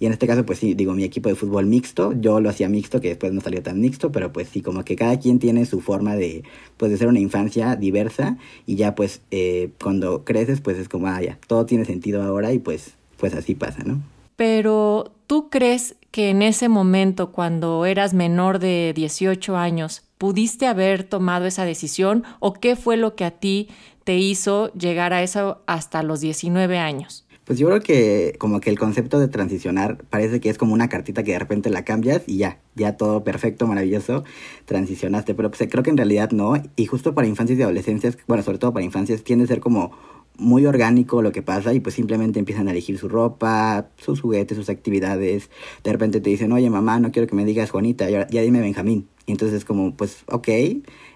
Y 0.00 0.06
en 0.06 0.12
este 0.12 0.26
caso 0.26 0.46
pues 0.46 0.58
sí, 0.58 0.74
digo, 0.74 0.94
mi 0.94 1.04
equipo 1.04 1.28
de 1.28 1.34
fútbol 1.34 1.66
mixto, 1.66 2.14
yo 2.18 2.40
lo 2.40 2.48
hacía 2.48 2.68
mixto, 2.70 3.00
que 3.00 3.08
después 3.08 3.32
no 3.32 3.42
salió 3.42 3.62
tan 3.62 3.78
mixto, 3.80 4.10
pero 4.10 4.32
pues 4.32 4.48
sí, 4.48 4.62
como 4.62 4.84
que 4.84 4.96
cada 4.96 5.18
quien 5.18 5.38
tiene 5.38 5.66
su 5.66 5.80
forma 5.80 6.16
de, 6.16 6.44
pues 6.78 6.90
de 6.90 6.96
ser 6.96 7.08
una 7.08 7.20
infancia 7.20 7.76
diversa 7.76 8.38
y 8.66 8.76
ya 8.76 8.94
pues 8.94 9.20
eh, 9.30 9.70
cuando 9.82 10.24
creces 10.24 10.62
pues 10.62 10.78
es 10.78 10.88
como, 10.88 11.08
ah, 11.08 11.20
ya, 11.20 11.38
todo 11.46 11.66
tiene 11.66 11.84
sentido 11.84 12.22
ahora 12.22 12.52
y 12.52 12.58
pues 12.58 12.94
pues 13.24 13.34
así 13.34 13.54
pasa, 13.54 13.82
¿no? 13.84 14.02
Pero 14.36 15.14
tú 15.26 15.48
crees 15.48 15.96
que 16.10 16.28
en 16.28 16.42
ese 16.42 16.68
momento, 16.68 17.32
cuando 17.32 17.86
eras 17.86 18.12
menor 18.12 18.58
de 18.58 18.92
18 18.94 19.56
años, 19.56 20.02
pudiste 20.18 20.66
haber 20.66 21.04
tomado 21.04 21.46
esa 21.46 21.64
decisión 21.64 22.24
o 22.38 22.52
qué 22.52 22.76
fue 22.76 22.98
lo 22.98 23.16
que 23.16 23.24
a 23.24 23.30
ti 23.30 23.70
te 24.04 24.18
hizo 24.18 24.70
llegar 24.74 25.14
a 25.14 25.22
eso 25.22 25.62
hasta 25.64 26.02
los 26.02 26.20
19 26.20 26.76
años? 26.76 27.24
Pues 27.46 27.58
yo 27.58 27.66
creo 27.68 27.80
que 27.80 28.36
como 28.38 28.60
que 28.60 28.68
el 28.68 28.78
concepto 28.78 29.18
de 29.18 29.28
transicionar 29.28 29.96
parece 30.10 30.38
que 30.38 30.50
es 30.50 30.58
como 30.58 30.74
una 30.74 30.90
cartita 30.90 31.22
que 31.22 31.32
de 31.32 31.38
repente 31.38 31.70
la 31.70 31.86
cambias 31.86 32.24
y 32.26 32.36
ya, 32.36 32.58
ya 32.74 32.98
todo 32.98 33.24
perfecto, 33.24 33.66
maravilloso, 33.66 34.24
transicionaste, 34.66 35.34
pero 35.34 35.50
pues 35.50 35.66
creo 35.70 35.82
que 35.82 35.90
en 35.90 35.96
realidad 35.96 36.30
no, 36.32 36.54
y 36.76 36.84
justo 36.84 37.14
para 37.14 37.26
infancias 37.26 37.58
y 37.58 37.62
adolescencias, 37.62 38.18
bueno, 38.26 38.42
sobre 38.42 38.58
todo 38.58 38.74
para 38.74 38.84
infancias, 38.84 39.24
tiende 39.24 39.44
a 39.44 39.48
ser 39.48 39.60
como 39.60 39.92
muy 40.36 40.66
orgánico 40.66 41.22
lo 41.22 41.32
que 41.32 41.42
pasa 41.42 41.72
y 41.72 41.80
pues 41.80 41.94
simplemente 41.94 42.38
empiezan 42.38 42.68
a 42.68 42.72
elegir 42.72 42.98
su 42.98 43.08
ropa, 43.08 43.88
sus 43.96 44.20
juguetes, 44.20 44.56
sus 44.56 44.68
actividades. 44.68 45.50
De 45.82 45.92
repente 45.92 46.20
te 46.20 46.30
dicen, 46.30 46.52
oye 46.52 46.68
mamá, 46.70 46.98
no 46.98 47.12
quiero 47.12 47.28
que 47.28 47.36
me 47.36 47.44
digas 47.44 47.70
Juanita, 47.70 48.10
ya, 48.10 48.26
dime 48.26 48.60
Benjamín. 48.60 49.08
Y 49.26 49.32
entonces 49.32 49.58
es 49.58 49.64
como, 49.64 49.96
pues, 49.96 50.24
ok, 50.26 50.48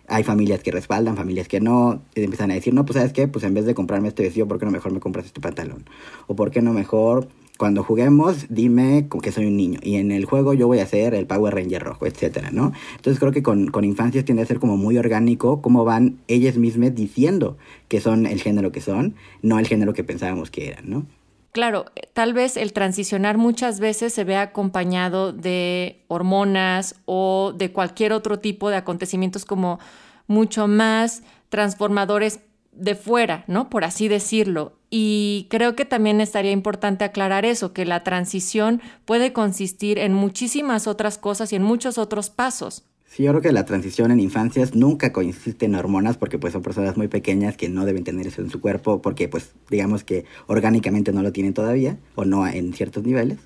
hay 0.07 0.25
familias 0.25 0.63
que 0.63 0.71
respaldan, 0.71 1.17
familias 1.17 1.47
que 1.47 1.61
no, 1.61 2.03
y 2.15 2.23
empiezan 2.23 2.51
a 2.51 2.55
decir, 2.55 2.73
no, 2.73 2.87
pues, 2.87 2.97
¿sabes 2.97 3.13
qué? 3.13 3.29
Pues 3.29 3.45
en 3.45 3.53
vez 3.53 3.67
de 3.67 3.75
comprarme 3.75 4.09
este 4.09 4.23
vestido, 4.23 4.49
¿por 4.49 4.59
qué 4.59 4.65
no 4.65 4.71
mejor 4.71 4.93
me 4.93 5.01
compras 5.01 5.27
este 5.27 5.41
pantalón? 5.41 5.85
O 6.27 6.35
¿por 6.35 6.51
qué 6.51 6.63
no 6.63 6.73
mejor 6.73 7.29
cuando 7.59 7.83
juguemos, 7.83 8.47
dime 8.49 9.09
que 9.21 9.33
soy 9.33 9.47
un 9.47 9.57
niño. 9.57 9.81
Y 9.83 9.97
en 9.97 10.13
el 10.13 10.25
juego 10.25 10.55
yo 10.55 10.69
voy 10.69 10.79
a 10.79 10.87
ser 10.87 11.13
el 11.13 11.27
Power 11.27 11.55
Ranger 11.55 11.83
rojo, 11.83 12.07
etcétera, 12.07 12.51
¿no? 12.53 12.73
Entonces 12.97 13.19
creo 13.19 13.33
que 13.33 13.43
con, 13.43 13.67
con 13.67 13.85
infancias 13.85 14.25
tiende 14.25 14.45
a 14.45 14.47
ser 14.47 14.61
como 14.61 14.77
muy 14.77 14.97
orgánico 14.97 15.61
cómo 15.61 15.85
van 15.85 16.21
ellas 16.29 16.57
mismas 16.57 16.95
diciendo 16.95 17.59
que 17.89 18.01
son 18.01 18.27
el 18.27 18.41
género 18.41 18.73
que 18.73 18.81
son, 18.81 19.17
no 19.43 19.59
el 19.59 19.67
género 19.67 19.93
que 19.93 20.05
pensábamos 20.05 20.51
que 20.51 20.69
eran, 20.69 20.89
¿no? 20.89 21.07
Claro, 21.51 21.87
tal 22.13 22.33
vez 22.33 22.57
el 22.57 22.73
transicionar 22.73 23.39
muchas 23.39 23.81
veces 23.81 24.13
se 24.13 24.23
ve 24.23 24.37
acompañado 24.37 25.33
de 25.33 26.05
hormonas 26.07 26.95
o 27.07 27.53
de 27.57 27.73
cualquier 27.73 28.13
otro 28.13 28.39
tipo 28.39 28.71
de 28.71 28.77
acontecimientos 28.77 29.45
como 29.45 29.81
mucho 30.29 30.69
más 30.69 31.25
transformadores 31.49 32.39
de 32.71 32.95
fuera, 32.95 33.43
¿no? 33.49 33.69
Por 33.69 33.83
así 33.83 34.07
decirlo. 34.07 34.78
Y 34.91 35.47
creo 35.51 35.77
que 35.77 35.85
también 35.85 36.21
estaría 36.21 36.53
importante 36.53 37.05
aclarar 37.05 37.45
eso, 37.45 37.73
que 37.73 37.85
la 37.85 38.05
transición 38.05 38.81
puede 39.05 39.33
consistir 39.33 39.99
en 39.99 40.15
muchísimas 40.15 40.87
otras 40.87 41.19
cosas 41.19 41.53
y 41.53 41.57
en 41.57 41.63
muchos 41.63 41.99
otros 41.99 42.31
pasos. 42.31 42.85
Sí, 43.09 43.23
yo 43.23 43.31
creo 43.31 43.43
que 43.43 43.53
la 43.53 43.65
transición 43.65 44.11
en 44.11 44.21
infancias 44.21 44.75
nunca 44.75 45.13
consiste 45.13 45.65
en 45.67 45.75
hormonas 45.75 46.19
porque 46.19 46.39
pues 46.39 46.53
son 46.53 46.63
personas 46.63 46.97
muy 46.97 47.09
pequeñas 47.09 47.57
que 47.57 47.69
no 47.69 47.87
deben 47.87 48.05
tener 48.05 48.27
eso 48.27 48.43
en 48.43 48.51
su 48.51 48.61
cuerpo 48.61 49.01
porque 49.01 49.29
pues 49.29 49.53
digamos 49.71 50.05
que 50.05 50.27
orgánicamente 50.47 51.13
no 51.13 51.23
lo 51.23 51.33
tienen 51.33 51.55
todavía 51.55 51.99
o 52.17 52.27
no 52.27 52.47
en 52.47 52.75
ciertos 52.75 53.05
niveles. 53.05 53.39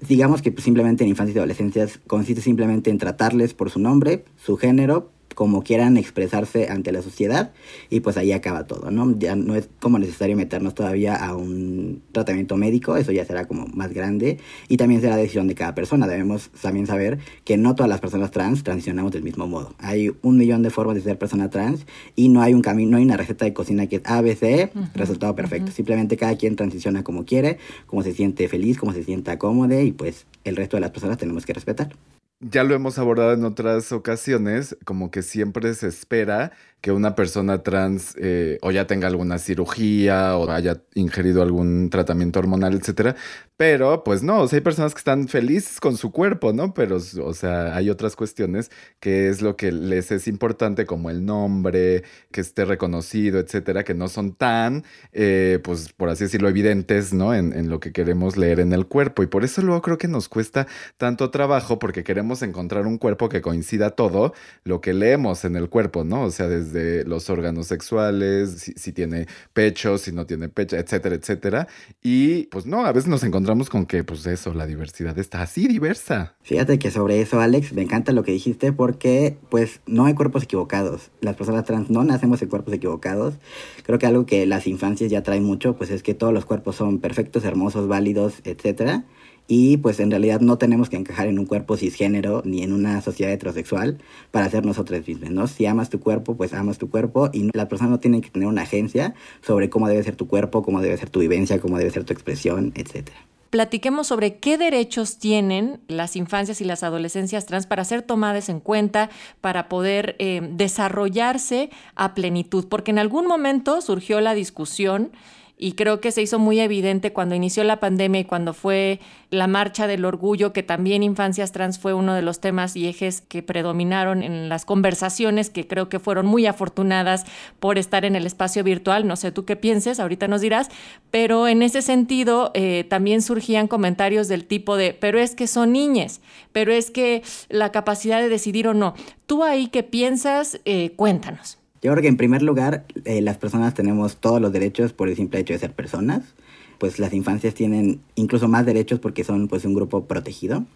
Digamos 0.00 0.42
que 0.42 0.50
pues, 0.52 0.64
simplemente 0.64 1.04
en 1.04 1.10
infancias 1.10 1.36
y 1.36 1.38
adolescencias 1.38 2.00
consiste 2.06 2.42
simplemente 2.42 2.90
en 2.90 2.98
tratarles 2.98 3.54
por 3.54 3.70
su 3.70 3.78
nombre, 3.78 4.24
su 4.36 4.56
género, 4.56 5.12
como 5.36 5.62
quieran 5.62 5.98
expresarse 5.98 6.70
ante 6.70 6.92
la 6.92 7.02
sociedad 7.02 7.52
y 7.90 8.00
pues 8.00 8.16
ahí 8.16 8.32
acaba 8.32 8.66
todo, 8.66 8.90
¿no? 8.90 9.14
Ya 9.18 9.36
no 9.36 9.54
es 9.54 9.68
como 9.80 9.98
necesario 9.98 10.34
meternos 10.34 10.74
todavía 10.74 11.14
a 11.14 11.36
un 11.36 12.02
tratamiento 12.10 12.56
médico, 12.56 12.96
eso 12.96 13.12
ya 13.12 13.22
será 13.26 13.46
como 13.46 13.66
más 13.66 13.92
grande 13.92 14.38
y 14.68 14.78
también 14.78 15.02
será 15.02 15.14
decisión 15.14 15.46
de 15.46 15.54
cada 15.54 15.74
persona. 15.74 16.06
Debemos 16.06 16.48
también 16.62 16.86
saber 16.86 17.18
que 17.44 17.58
no 17.58 17.74
todas 17.74 17.90
las 17.90 18.00
personas 18.00 18.30
trans 18.30 18.64
transicionamos 18.64 19.12
del 19.12 19.24
mismo 19.24 19.46
modo. 19.46 19.74
Hay 19.78 20.10
un 20.22 20.38
millón 20.38 20.62
de 20.62 20.70
formas 20.70 20.96
de 20.96 21.02
ser 21.02 21.18
persona 21.18 21.50
trans 21.50 21.86
y 22.14 22.30
no 22.30 22.40
hay 22.40 22.54
un 22.54 22.62
camino, 22.62 22.92
no 22.92 22.96
hay 22.96 23.04
una 23.04 23.18
receta 23.18 23.44
de 23.44 23.52
cocina 23.52 23.88
que 23.88 23.96
es 23.96 24.02
ABC, 24.06 24.72
resultado 24.94 25.34
perfecto. 25.34 25.70
Simplemente 25.70 26.16
cada 26.16 26.34
quien 26.36 26.56
transiciona 26.56 27.04
como 27.04 27.26
quiere, 27.26 27.58
como 27.86 28.02
se 28.02 28.14
siente 28.14 28.48
feliz, 28.48 28.78
como 28.78 28.94
se 28.94 29.04
sienta 29.04 29.38
cómodo 29.38 29.78
y 29.78 29.92
pues 29.92 30.24
el 30.44 30.56
resto 30.56 30.78
de 30.78 30.80
las 30.80 30.92
personas 30.92 31.18
tenemos 31.18 31.44
que 31.44 31.52
respetar 31.52 31.94
ya 32.40 32.64
lo 32.64 32.74
hemos 32.74 32.98
abordado 32.98 33.32
en 33.32 33.44
otras 33.44 33.92
ocasiones, 33.92 34.76
como 34.84 35.10
que 35.10 35.22
siempre 35.22 35.72
se 35.74 35.88
espera 35.88 36.52
que 36.86 36.92
una 36.92 37.16
persona 37.16 37.64
trans 37.64 38.14
eh, 38.16 38.58
o 38.62 38.70
ya 38.70 38.86
tenga 38.86 39.08
alguna 39.08 39.38
cirugía 39.40 40.36
o 40.36 40.48
haya 40.48 40.84
ingerido 40.94 41.42
algún 41.42 41.90
tratamiento 41.90 42.38
hormonal, 42.38 42.74
etcétera. 42.74 43.16
Pero, 43.56 44.04
pues 44.04 44.22
no, 44.22 44.42
o 44.42 44.46
sea, 44.48 44.58
hay 44.58 44.62
personas 44.62 44.92
que 44.94 44.98
están 44.98 45.26
felices 45.26 45.80
con 45.80 45.96
su 45.96 46.12
cuerpo, 46.12 46.52
¿no? 46.52 46.74
Pero, 46.74 46.98
o 46.98 47.34
sea, 47.34 47.74
hay 47.74 47.90
otras 47.90 48.14
cuestiones 48.14 48.70
que 49.00 49.28
es 49.28 49.42
lo 49.42 49.56
que 49.56 49.72
les 49.72 50.12
es 50.12 50.28
importante, 50.28 50.84
como 50.86 51.10
el 51.10 51.24
nombre, 51.24 52.04
que 52.30 52.42
esté 52.42 52.64
reconocido, 52.66 53.40
etcétera, 53.40 53.82
que 53.82 53.94
no 53.94 54.06
son 54.08 54.34
tan, 54.34 54.84
eh, 55.12 55.58
pues, 55.64 55.92
por 55.92 56.10
así 56.10 56.24
decirlo, 56.24 56.48
evidentes, 56.50 57.14
¿no? 57.14 57.34
En, 57.34 57.52
en 57.54 57.68
lo 57.70 57.80
que 57.80 57.92
queremos 57.92 58.36
leer 58.36 58.60
en 58.60 58.72
el 58.72 58.86
cuerpo. 58.86 59.22
Y 59.24 59.26
por 59.26 59.42
eso 59.42 59.62
luego 59.62 59.82
creo 59.82 59.98
que 59.98 60.06
nos 60.06 60.28
cuesta 60.28 60.68
tanto 60.98 61.30
trabajo, 61.30 61.78
porque 61.80 62.04
queremos 62.04 62.42
encontrar 62.42 62.86
un 62.86 62.98
cuerpo 62.98 63.28
que 63.28 63.40
coincida 63.40 63.90
todo 63.90 64.34
lo 64.64 64.80
que 64.80 64.92
leemos 64.92 65.44
en 65.46 65.56
el 65.56 65.70
cuerpo, 65.70 66.04
¿no? 66.04 66.22
O 66.24 66.30
sea, 66.30 66.46
desde 66.46 66.75
los 67.04 67.30
órganos 67.30 67.66
sexuales, 67.66 68.72
si, 68.76 68.92
tiene 68.92 69.26
pecho, 69.52 69.98
si 69.98 70.12
no 70.12 70.26
tiene 70.26 70.48
pecho, 70.48 70.76
etcétera, 70.76 71.14
etcétera. 71.14 71.68
Y 72.02 72.44
pues 72.44 72.66
no, 72.66 72.86
a 72.86 72.92
veces 72.92 73.08
nos 73.08 73.24
encontramos 73.24 73.70
con 73.70 73.86
que, 73.86 74.04
pues 74.04 74.26
eso, 74.26 74.54
la 74.54 74.66
diversidad 74.66 75.18
está 75.18 75.42
así 75.42 75.68
diversa. 75.68 76.34
Fíjate 76.42 76.78
que 76.78 76.90
sobre 76.90 77.20
eso, 77.20 77.40
Alex, 77.40 77.72
me 77.72 77.82
encanta 77.82 78.12
lo 78.12 78.22
que 78.22 78.32
dijiste 78.32 78.72
porque, 78.72 79.36
pues, 79.48 79.80
no 79.86 80.06
hay 80.06 80.14
cuerpos 80.14 80.44
equivocados. 80.44 81.10
Las 81.20 81.36
personas 81.36 81.64
trans 81.64 81.90
no 81.90 82.04
nacemos 82.04 82.42
en 82.42 82.48
cuerpos 82.48 82.74
equivocados. 82.74 83.34
Creo 83.82 83.98
que 83.98 84.06
algo 84.06 84.26
que 84.26 84.46
las 84.46 84.66
infancias 84.66 85.10
ya 85.10 85.22
traen 85.22 85.44
mucho, 85.44 85.76
pues 85.76 85.90
es 85.90 86.02
que 86.02 86.14
todos 86.14 86.32
los 86.32 86.44
cuerpos 86.44 86.76
son 86.76 86.98
perfectos, 86.98 87.44
hermosos, 87.44 87.88
válidos, 87.88 88.40
etcétera 88.44 89.04
y 89.48 89.76
pues 89.78 90.00
en 90.00 90.10
realidad 90.10 90.40
no 90.40 90.58
tenemos 90.58 90.88
que 90.88 90.96
encajar 90.96 91.28
en 91.28 91.38
un 91.38 91.46
cuerpo 91.46 91.76
cisgénero 91.76 92.42
ni 92.44 92.62
en 92.62 92.72
una 92.72 93.00
sociedad 93.00 93.32
heterosexual 93.32 93.98
para 94.30 94.48
ser 94.50 94.64
nosotros 94.64 95.06
mismos, 95.06 95.30
¿no? 95.30 95.46
Si 95.46 95.66
amas 95.66 95.90
tu 95.90 96.00
cuerpo, 96.00 96.36
pues 96.36 96.52
amas 96.52 96.78
tu 96.78 96.90
cuerpo 96.90 97.30
y 97.32 97.50
la 97.56 97.68
persona 97.68 97.90
no 97.90 98.00
tiene 98.00 98.20
que 98.20 98.30
tener 98.30 98.48
una 98.48 98.62
agencia 98.62 99.14
sobre 99.42 99.70
cómo 99.70 99.88
debe 99.88 100.02
ser 100.02 100.16
tu 100.16 100.26
cuerpo, 100.26 100.62
cómo 100.62 100.80
debe 100.80 100.96
ser 100.96 101.10
tu 101.10 101.20
vivencia, 101.20 101.60
cómo 101.60 101.78
debe 101.78 101.90
ser 101.90 102.04
tu 102.04 102.12
expresión, 102.12 102.72
etcétera 102.74 103.16
platiquemos 103.56 104.08
sobre 104.08 104.36
qué 104.36 104.58
derechos 104.58 105.16
tienen 105.16 105.80
las 105.88 106.16
infancias 106.16 106.60
y 106.60 106.64
las 106.64 106.82
adolescencias 106.82 107.46
trans 107.46 107.66
para 107.66 107.84
ser 107.84 108.02
tomadas 108.02 108.50
en 108.50 108.60
cuenta, 108.60 109.08
para 109.40 109.68
poder 109.70 110.14
eh, 110.18 110.46
desarrollarse 110.52 111.70
a 111.94 112.14
plenitud, 112.14 112.66
porque 112.68 112.90
en 112.90 112.98
algún 112.98 113.26
momento 113.26 113.80
surgió 113.80 114.20
la 114.20 114.34
discusión 114.34 115.10
y 115.58 115.72
creo 115.72 116.00
que 116.00 116.12
se 116.12 116.20
hizo 116.20 116.38
muy 116.38 116.60
evidente 116.60 117.12
cuando 117.12 117.34
inició 117.34 117.64
la 117.64 117.80
pandemia 117.80 118.20
y 118.20 118.24
cuando 118.24 118.52
fue 118.52 119.00
la 119.30 119.46
marcha 119.46 119.86
del 119.86 120.04
orgullo, 120.04 120.52
que 120.52 120.62
también 120.62 121.02
infancias 121.02 121.50
trans 121.50 121.78
fue 121.78 121.94
uno 121.94 122.14
de 122.14 122.20
los 122.20 122.40
temas 122.40 122.76
y 122.76 122.86
ejes 122.86 123.22
que 123.22 123.42
predominaron 123.42 124.22
en 124.22 124.50
las 124.50 124.66
conversaciones, 124.66 125.48
que 125.48 125.66
creo 125.66 125.88
que 125.88 125.98
fueron 125.98 126.26
muy 126.26 126.46
afortunadas 126.46 127.24
por 127.58 127.78
estar 127.78 128.04
en 128.04 128.16
el 128.16 128.26
espacio 128.26 128.62
virtual. 128.64 129.06
No 129.06 129.16
sé 129.16 129.32
tú 129.32 129.46
qué 129.46 129.56
pienses, 129.56 129.98
ahorita 129.98 130.28
nos 130.28 130.42
dirás, 130.42 130.68
pero 131.10 131.48
en 131.48 131.62
ese 131.62 131.80
sentido 131.80 132.50
eh, 132.54 132.84
también 132.84 133.22
surgían 133.22 133.66
comentarios 133.66 134.28
del 134.28 134.44
tipo 134.44 134.76
de, 134.76 134.92
pero 134.92 135.18
es 135.18 135.34
que 135.34 135.46
son 135.46 135.72
niñas, 135.72 136.20
pero 136.52 136.72
es 136.72 136.90
que 136.90 137.22
la 137.48 137.72
capacidad 137.72 138.20
de 138.20 138.28
decidir 138.28 138.68
o 138.68 138.74
no. 138.74 138.94
Tú 139.24 139.42
ahí 139.42 139.68
qué 139.68 139.82
piensas, 139.82 140.60
eh, 140.66 140.92
cuéntanos. 140.96 141.58
Yo 141.82 141.92
creo 141.92 142.02
que 142.02 142.08
en 142.08 142.16
primer 142.16 142.42
lugar 142.42 142.86
eh, 143.04 143.20
las 143.20 143.36
personas 143.36 143.74
tenemos 143.74 144.16
todos 144.16 144.40
los 144.40 144.52
derechos 144.52 144.92
por 144.92 145.08
el 145.08 145.16
simple 145.16 145.40
hecho 145.40 145.52
de 145.52 145.58
ser 145.58 145.72
personas. 145.72 146.34
Pues 146.78 146.98
las 146.98 147.14
infancias 147.14 147.54
tienen 147.54 148.02
incluso 148.16 148.48
más 148.48 148.66
derechos 148.66 149.00
porque 149.00 149.24
son 149.24 149.48
pues 149.48 149.64
un 149.64 149.74
grupo 149.74 150.04
protegido. 150.04 150.66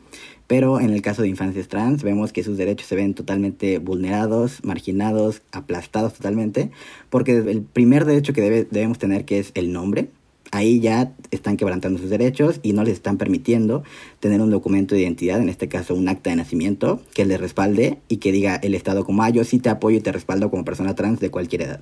Pero 0.47 0.81
en 0.81 0.91
el 0.91 1.03
caso 1.03 1.23
de 1.23 1.29
infancias 1.29 1.69
trans 1.69 2.03
vemos 2.03 2.33
que 2.33 2.43
sus 2.43 2.57
derechos 2.57 2.87
se 2.87 2.97
ven 2.97 3.15
totalmente 3.15 3.79
vulnerados, 3.79 4.65
marginados, 4.65 5.43
aplastados 5.53 6.15
totalmente. 6.15 6.71
Porque 7.11 7.37
el 7.37 7.63
primer 7.63 8.07
derecho 8.07 8.33
que 8.33 8.41
debe, 8.41 8.67
debemos 8.71 8.99
tener 8.99 9.25
que 9.25 9.39
es 9.39 9.53
el 9.55 9.73
nombre 9.73 10.09
ahí 10.51 10.81
ya 10.81 11.13
están 11.31 11.57
quebrantando 11.57 11.99
sus 11.99 12.11
derechos 12.11 12.61
y 12.63 12.73
no 12.73 12.83
les 12.83 12.95
están 12.95 13.17
permitiendo 13.17 13.83
tener 14.19 14.41
un 14.41 14.51
documento 14.51 14.95
de 14.95 15.03
identidad, 15.03 15.41
en 15.41 15.49
este 15.49 15.69
caso 15.69 15.95
un 15.95 16.09
acta 16.09 16.31
de 16.31 16.37
nacimiento, 16.37 17.01
que 17.15 17.25
les 17.25 17.41
respalde 17.41 17.99
y 18.09 18.17
que 18.17 18.33
diga 18.33 18.57
el 18.57 18.75
Estado 18.75 19.05
como, 19.05 19.23
ah, 19.23 19.31
yo 19.31 19.45
sí 19.45 19.59
te 19.59 19.69
apoyo 19.69 19.99
y 19.99 20.01
te 20.01 20.13
respaldo 20.13 20.51
como 20.51 20.65
persona 20.65 20.95
trans 20.95 21.21
de 21.21 21.31
cualquier 21.31 21.63
edad. 21.63 21.81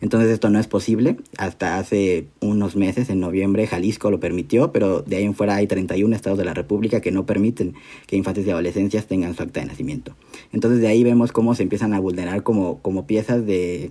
Entonces 0.00 0.30
esto 0.30 0.50
no 0.50 0.58
es 0.58 0.66
posible. 0.66 1.16
Hasta 1.38 1.78
hace 1.78 2.26
unos 2.40 2.76
meses, 2.76 3.10
en 3.10 3.20
noviembre, 3.20 3.66
Jalisco 3.66 4.10
lo 4.10 4.20
permitió, 4.20 4.72
pero 4.72 5.00
de 5.02 5.16
ahí 5.16 5.24
en 5.24 5.34
fuera 5.34 5.56
hay 5.56 5.66
31 5.66 6.14
estados 6.14 6.38
de 6.38 6.44
la 6.44 6.54
República 6.54 7.00
que 7.00 7.12
no 7.12 7.26
permiten 7.26 7.74
que 8.06 8.16
infantes 8.16 8.46
y 8.46 8.50
adolescencias 8.50 9.06
tengan 9.06 9.34
su 9.34 9.42
acta 9.42 9.60
de 9.60 9.66
nacimiento. 9.66 10.14
Entonces 10.52 10.80
de 10.80 10.88
ahí 10.88 11.02
vemos 11.04 11.32
cómo 11.32 11.54
se 11.54 11.62
empiezan 11.62 11.94
a 11.94 12.00
vulnerar 12.00 12.42
como, 12.42 12.78
como 12.78 13.06
piezas 13.06 13.46
de 13.46 13.90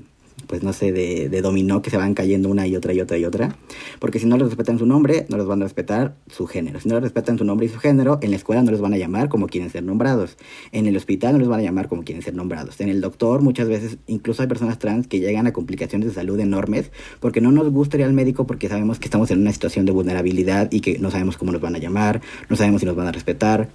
pues 0.49 0.63
no 0.63 0.73
sé, 0.73 0.91
de, 0.91 1.29
de, 1.29 1.41
dominó 1.43 1.83
que 1.83 1.91
se 1.91 1.97
van 1.97 2.15
cayendo 2.15 2.49
una 2.49 2.65
y 2.65 2.75
otra 2.75 2.91
y 2.91 2.99
otra 2.99 3.19
y 3.19 3.23
otra. 3.23 3.55
Porque 3.99 4.17
si 4.17 4.25
no 4.25 4.35
les 4.35 4.47
respetan 4.47 4.79
su 4.79 4.87
nombre, 4.87 5.27
no 5.29 5.37
les 5.37 5.45
van 5.45 5.61
a 5.61 5.65
respetar 5.65 6.15
su 6.25 6.47
género. 6.47 6.79
Si 6.79 6.89
no 6.89 6.95
les 6.95 7.03
respetan 7.03 7.37
su 7.37 7.45
nombre 7.45 7.67
y 7.67 7.69
su 7.69 7.77
género, 7.77 8.17
en 8.23 8.31
la 8.31 8.37
escuela 8.37 8.63
no 8.63 8.71
les 8.71 8.81
van 8.81 8.91
a 8.95 8.97
llamar 8.97 9.29
como 9.29 9.45
quieren 9.45 9.69
ser 9.69 9.83
nombrados. 9.83 10.37
En 10.71 10.87
el 10.87 10.97
hospital 10.97 11.33
no 11.33 11.37
les 11.37 11.47
van 11.47 11.59
a 11.59 11.63
llamar 11.63 11.87
como 11.87 12.03
quieren 12.03 12.23
ser 12.23 12.33
nombrados. 12.33 12.81
En 12.81 12.89
el 12.89 12.99
doctor 12.99 13.43
muchas 13.43 13.67
veces, 13.67 13.99
incluso 14.07 14.41
hay 14.41 14.47
personas 14.47 14.79
trans 14.79 15.05
que 15.05 15.19
llegan 15.19 15.45
a 15.45 15.53
complicaciones 15.53 16.07
de 16.07 16.15
salud 16.15 16.39
enormes 16.39 16.91
porque 17.19 17.41
no 17.41 17.51
nos 17.51 17.69
gusta 17.69 17.97
ir 17.97 18.03
al 18.03 18.13
médico 18.13 18.47
porque 18.47 18.69
sabemos 18.69 18.97
que 18.97 19.05
estamos 19.05 19.29
en 19.29 19.41
una 19.41 19.53
situación 19.53 19.85
de 19.85 19.91
vulnerabilidad 19.91 20.71
y 20.71 20.81
que 20.81 20.97
no 20.97 21.11
sabemos 21.11 21.37
cómo 21.37 21.51
nos 21.51 21.61
van 21.61 21.75
a 21.75 21.77
llamar, 21.77 22.21
no 22.49 22.55
sabemos 22.55 22.79
si 22.79 22.87
nos 22.87 22.95
van 22.95 23.05
a 23.05 23.11
respetar 23.11 23.69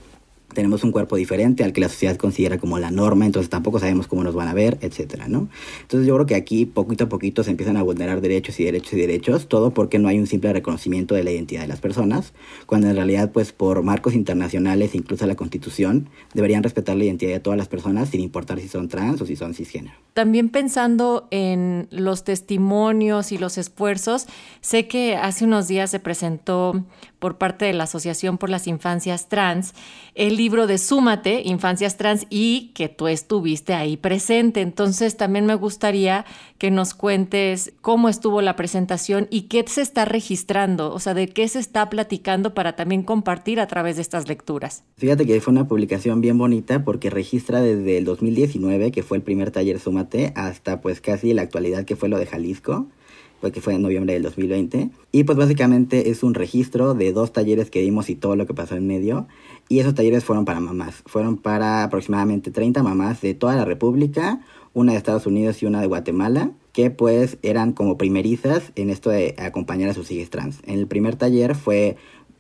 tenemos 0.55 0.85
un 0.85 0.93
cuerpo 0.93 1.17
diferente 1.17 1.65
al 1.65 1.73
que 1.73 1.81
la 1.81 1.89
sociedad 1.89 2.17
considera 2.17 2.59
como 2.59 2.79
la 2.79 2.91
norma, 2.91 3.27
entonces 3.27 3.51
tampoco 3.51 3.79
sabemos 3.79 4.07
cómo 4.07 4.25
nos 4.25 4.35
van 4.35 4.49
a 4.49 4.55
ver, 4.55 4.79
etcétera, 4.81 5.29
¿no? 5.29 5.49
Entonces 5.83 6.07
yo 6.07 6.15
creo 6.15 6.27
que 6.27 6.35
aquí 6.35 6.65
poquito 6.65 7.05
a 7.05 7.09
poquito 7.09 7.45
se 7.45 7.51
empiezan 7.51 7.77
a 7.77 7.83
vulnerar 7.83 8.21
derechos 8.21 8.59
y 8.61 8.65
derechos 8.65 8.95
y 8.95 8.97
derechos, 8.97 9.49
todo 9.49 9.75
porque 9.75 9.99
no 9.99 10.09
hay 10.09 10.19
un 10.19 10.27
simple 10.27 10.53
reconocimiento 10.53 11.15
de 11.15 11.25
la 11.25 11.31
identidad 11.31 11.63
de 11.63 11.69
las 11.69 11.81
personas, 11.81 12.33
cuando 12.67 12.89
en 12.89 12.97
realidad 12.97 13.33
pues 13.33 13.53
por 13.53 13.83
marcos 13.83 14.15
internacionales, 14.15 14.95
incluso 14.95 15.27
la 15.27 15.35
Constitución, 15.35 16.09
deberían 16.33 16.63
respetar 16.63 16.97
la 16.97 17.05
identidad 17.05 17.33
de 17.33 17.41
todas 17.41 17.59
las 17.59 17.69
personas 17.69 18.09
sin 18.09 18.21
importar 18.21 18.61
si 18.61 18.69
son 18.69 18.89
trans 18.89 19.21
o 19.21 19.27
si 19.27 19.37
son 19.37 19.55
cisgénero. 19.55 19.95
También 20.15 20.49
pensando 20.49 21.27
en 21.31 21.89
los 21.91 22.23
testimonios 22.23 23.33
y 23.33 23.39
los 23.39 23.59
esfuerzos, 23.59 24.27
sé 24.61 24.87
que 24.87 25.17
hace 25.17 25.45
unos 25.45 25.67
días 25.67 25.91
se 25.91 25.99
presentó 25.99 26.85
por 27.25 27.39
parte 27.39 27.65
de 27.65 27.73
la 27.73 27.85
Asociación 27.85 28.37
por 28.37 28.51
las 28.51 28.67
Infancias 28.67 29.31
Trans 29.31 29.73
el 30.15 30.37
libro 30.37 30.67
de 30.67 30.77
Súmate, 30.77 31.41
Infancias 31.43 31.97
Trans, 31.97 32.27
y 32.29 32.73
que 32.75 32.91
tú 32.91 33.09
estuviste 33.09 33.73
ahí 33.73 33.97
presente. 33.97 34.61
Entonces 34.61 35.17
también 35.17 35.47
me 35.47 35.55
gustaría 35.55 36.27
que 36.59 36.71
nos 36.71 36.93
cuentes 36.93 37.73
cómo 37.81 38.11
estuvo 38.11 38.43
la 38.43 38.57
presentación 38.57 39.27
y 39.31 39.45
qué 39.45 39.65
se 39.67 39.81
está 39.81 40.05
registrando, 40.05 40.93
o 40.93 40.99
sea, 40.99 41.15
de 41.15 41.29
qué 41.29 41.49
se 41.49 41.61
está 41.61 41.89
platicando 41.89 42.53
para 42.53 42.77
también 42.77 43.03
compartir 43.03 43.59
a 43.59 43.69
través 43.69 43.97
de 43.97 44.03
estas 44.03 44.29
lecturas. 44.29 44.85
Fíjate 44.99 45.25
que 45.25 45.41
fue 45.41 45.53
una 45.53 45.67
publicación 45.67 46.21
bien 46.21 46.37
bonita 46.37 46.85
porque 46.85 47.09
registra 47.09 47.63
desde 47.63 47.97
el 47.97 48.05
2019, 48.05 48.93
que 48.93 49.03
fue 49.03 49.17
el 49.17 49.23
primer 49.23 49.51
taller 49.51 49.81
Súmate, 49.81 50.35
hasta 50.37 50.83
pues 50.83 51.01
casi 51.01 51.33
la 51.33 51.41
actualidad 51.41 51.87
que 51.87 51.97
fue 51.97 52.11
lo 52.11 52.19
de 52.19 52.27
Jalisco 52.27 52.87
que 53.53 53.61
fue 53.61 53.75
en 53.75 53.83
noviembre 53.83 54.15
del 54.15 54.23
2020. 54.23 54.91
Y 55.13 55.25
pues 55.25 55.39
básicamente 55.39 56.11
es 56.11 56.23
un 56.23 56.35
registro 56.35 56.95
de 56.95 57.13
dos 57.13 57.33
talleres 57.33 57.71
que 57.71 57.81
dimos 57.81 58.11
y 58.11 58.15
todo 58.15 58.37
lo 58.37 58.47
que 58.47 58.55
pasó 58.55 58.77
en 58.77 58.87
medio. 58.87 59.27
Y 59.69 59.79
esos 59.79 59.95
talleres 59.95 60.25
fueron 60.25 60.45
para 60.45 60.61
mamás. 60.61 61.03
Fueron 61.07 61.37
para 61.37 61.85
aproximadamente 61.85 62.51
30 62.51 62.83
mamás 62.83 63.21
de 63.21 63.35
toda 63.35 63.57
la 63.57 63.65
República, 63.65 64.41
una 64.73 64.93
de 64.93 64.99
Estados 64.99 65.27
Unidos 65.27 65.63
y 65.63 65.67
una 65.67 65.81
de 65.81 65.87
Guatemala, 65.87 66.51
que 66.73 66.91
pues 66.91 67.39
eran 67.43 67.73
como 67.73 67.97
primerizas 67.97 68.73
en 68.75 68.91
esto 68.91 69.11
de 69.11 69.35
acompañar 69.39 69.91
a 69.91 69.95
sus 69.95 70.11
hijas 70.11 70.31
trans. 70.31 70.59
En 70.65 70.79
el 70.79 70.87
primer 70.87 71.17
taller 71.17 71.55
fue 71.55 71.97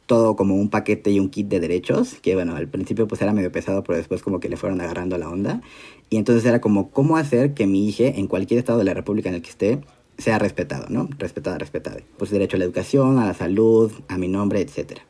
todo 0.06 0.36
como 0.36 0.56
un 0.56 0.68
paquete 0.68 1.10
y 1.10 1.20
un 1.20 1.30
kit 1.30 1.48
de 1.48 1.60
derechos, 1.60 2.14
que 2.20 2.34
bueno, 2.34 2.56
al 2.56 2.68
principio 2.68 3.06
pues 3.08 3.22
era 3.22 3.32
medio 3.32 3.50
pesado, 3.50 3.82
pero 3.84 3.96
después 3.96 4.22
como 4.22 4.40
que 4.40 4.48
le 4.48 4.56
fueron 4.56 4.80
agarrando 4.80 5.16
la 5.18 5.30
onda. 5.30 5.62
Y 6.10 6.16
entonces 6.16 6.44
era 6.44 6.60
como 6.60 6.90
cómo 6.90 7.16
hacer 7.16 7.54
que 7.54 7.66
mi 7.66 7.88
hija 7.88 8.04
en 8.04 8.26
cualquier 8.26 8.58
estado 8.58 8.78
de 8.78 8.84
la 8.84 8.94
República 8.94 9.28
en 9.28 9.36
el 9.36 9.42
que 9.42 9.50
esté 9.50 9.80
sea 10.18 10.38
respetado, 10.38 10.86
¿no? 10.88 11.08
Respetada, 11.18 11.58
respetada. 11.58 12.00
Pues 12.18 12.30
derecho 12.30 12.56
a 12.56 12.58
la 12.58 12.64
educación, 12.64 13.18
a 13.18 13.26
la 13.26 13.34
salud, 13.34 13.92
a 14.08 14.18
mi 14.18 14.28
nombre, 14.28 14.60
etc. 14.60 15.00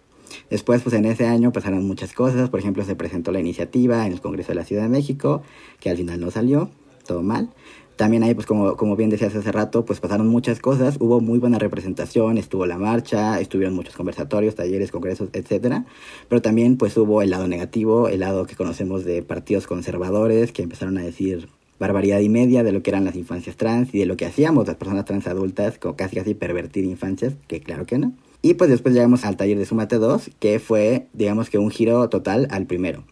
Después, 0.50 0.82
pues 0.82 0.94
en 0.94 1.04
ese 1.04 1.26
año 1.26 1.52
pasaron 1.52 1.86
muchas 1.86 2.12
cosas. 2.12 2.50
Por 2.50 2.60
ejemplo, 2.60 2.84
se 2.84 2.96
presentó 2.96 3.32
la 3.32 3.40
iniciativa 3.40 4.06
en 4.06 4.12
el 4.12 4.20
Congreso 4.20 4.48
de 4.48 4.56
la 4.56 4.64
Ciudad 4.64 4.82
de 4.82 4.88
México, 4.88 5.42
que 5.80 5.90
al 5.90 5.96
final 5.96 6.20
no 6.20 6.30
salió, 6.30 6.70
todo 7.06 7.22
mal. 7.22 7.50
También 7.96 8.24
ahí, 8.24 8.34
pues 8.34 8.46
como, 8.46 8.76
como 8.76 8.96
bien 8.96 9.08
decías 9.08 9.36
hace 9.36 9.52
rato, 9.52 9.84
pues 9.84 10.00
pasaron 10.00 10.26
muchas 10.26 10.58
cosas. 10.58 10.96
Hubo 10.98 11.20
muy 11.20 11.38
buena 11.38 11.60
representación, 11.60 12.38
estuvo 12.38 12.66
la 12.66 12.76
marcha, 12.76 13.40
estuvieron 13.40 13.74
muchos 13.74 13.94
conversatorios, 13.94 14.56
talleres, 14.56 14.90
congresos, 14.90 15.28
etc. 15.32 15.84
Pero 16.28 16.42
también 16.42 16.76
pues 16.76 16.96
hubo 16.96 17.22
el 17.22 17.30
lado 17.30 17.46
negativo, 17.46 18.08
el 18.08 18.20
lado 18.20 18.46
que 18.46 18.56
conocemos 18.56 19.04
de 19.04 19.22
partidos 19.22 19.68
conservadores 19.68 20.50
que 20.50 20.62
empezaron 20.62 20.98
a 20.98 21.02
decir 21.02 21.48
barbaridad 21.78 22.20
y 22.20 22.28
media 22.28 22.62
de 22.62 22.72
lo 22.72 22.82
que 22.82 22.90
eran 22.90 23.04
las 23.04 23.16
infancias 23.16 23.56
trans 23.56 23.94
y 23.94 23.98
de 23.98 24.06
lo 24.06 24.16
que 24.16 24.26
hacíamos 24.26 24.66
las 24.66 24.76
personas 24.76 25.04
trans 25.04 25.26
adultas, 25.26 25.78
como 25.78 25.96
casi 25.96 26.16
casi 26.16 26.34
pervertir 26.34 26.84
infancias, 26.84 27.34
que 27.48 27.60
claro 27.60 27.86
que 27.86 27.98
no. 27.98 28.12
Y 28.42 28.54
pues 28.54 28.70
después 28.70 28.94
llegamos 28.94 29.24
al 29.24 29.36
taller 29.36 29.58
de 29.58 29.64
Sumate 29.64 29.96
2, 29.96 30.30
que 30.38 30.58
fue, 30.58 31.06
digamos 31.12 31.50
que 31.50 31.58
un 31.58 31.70
giro 31.70 32.08
total 32.08 32.46
al 32.50 32.66
primero. 32.66 33.04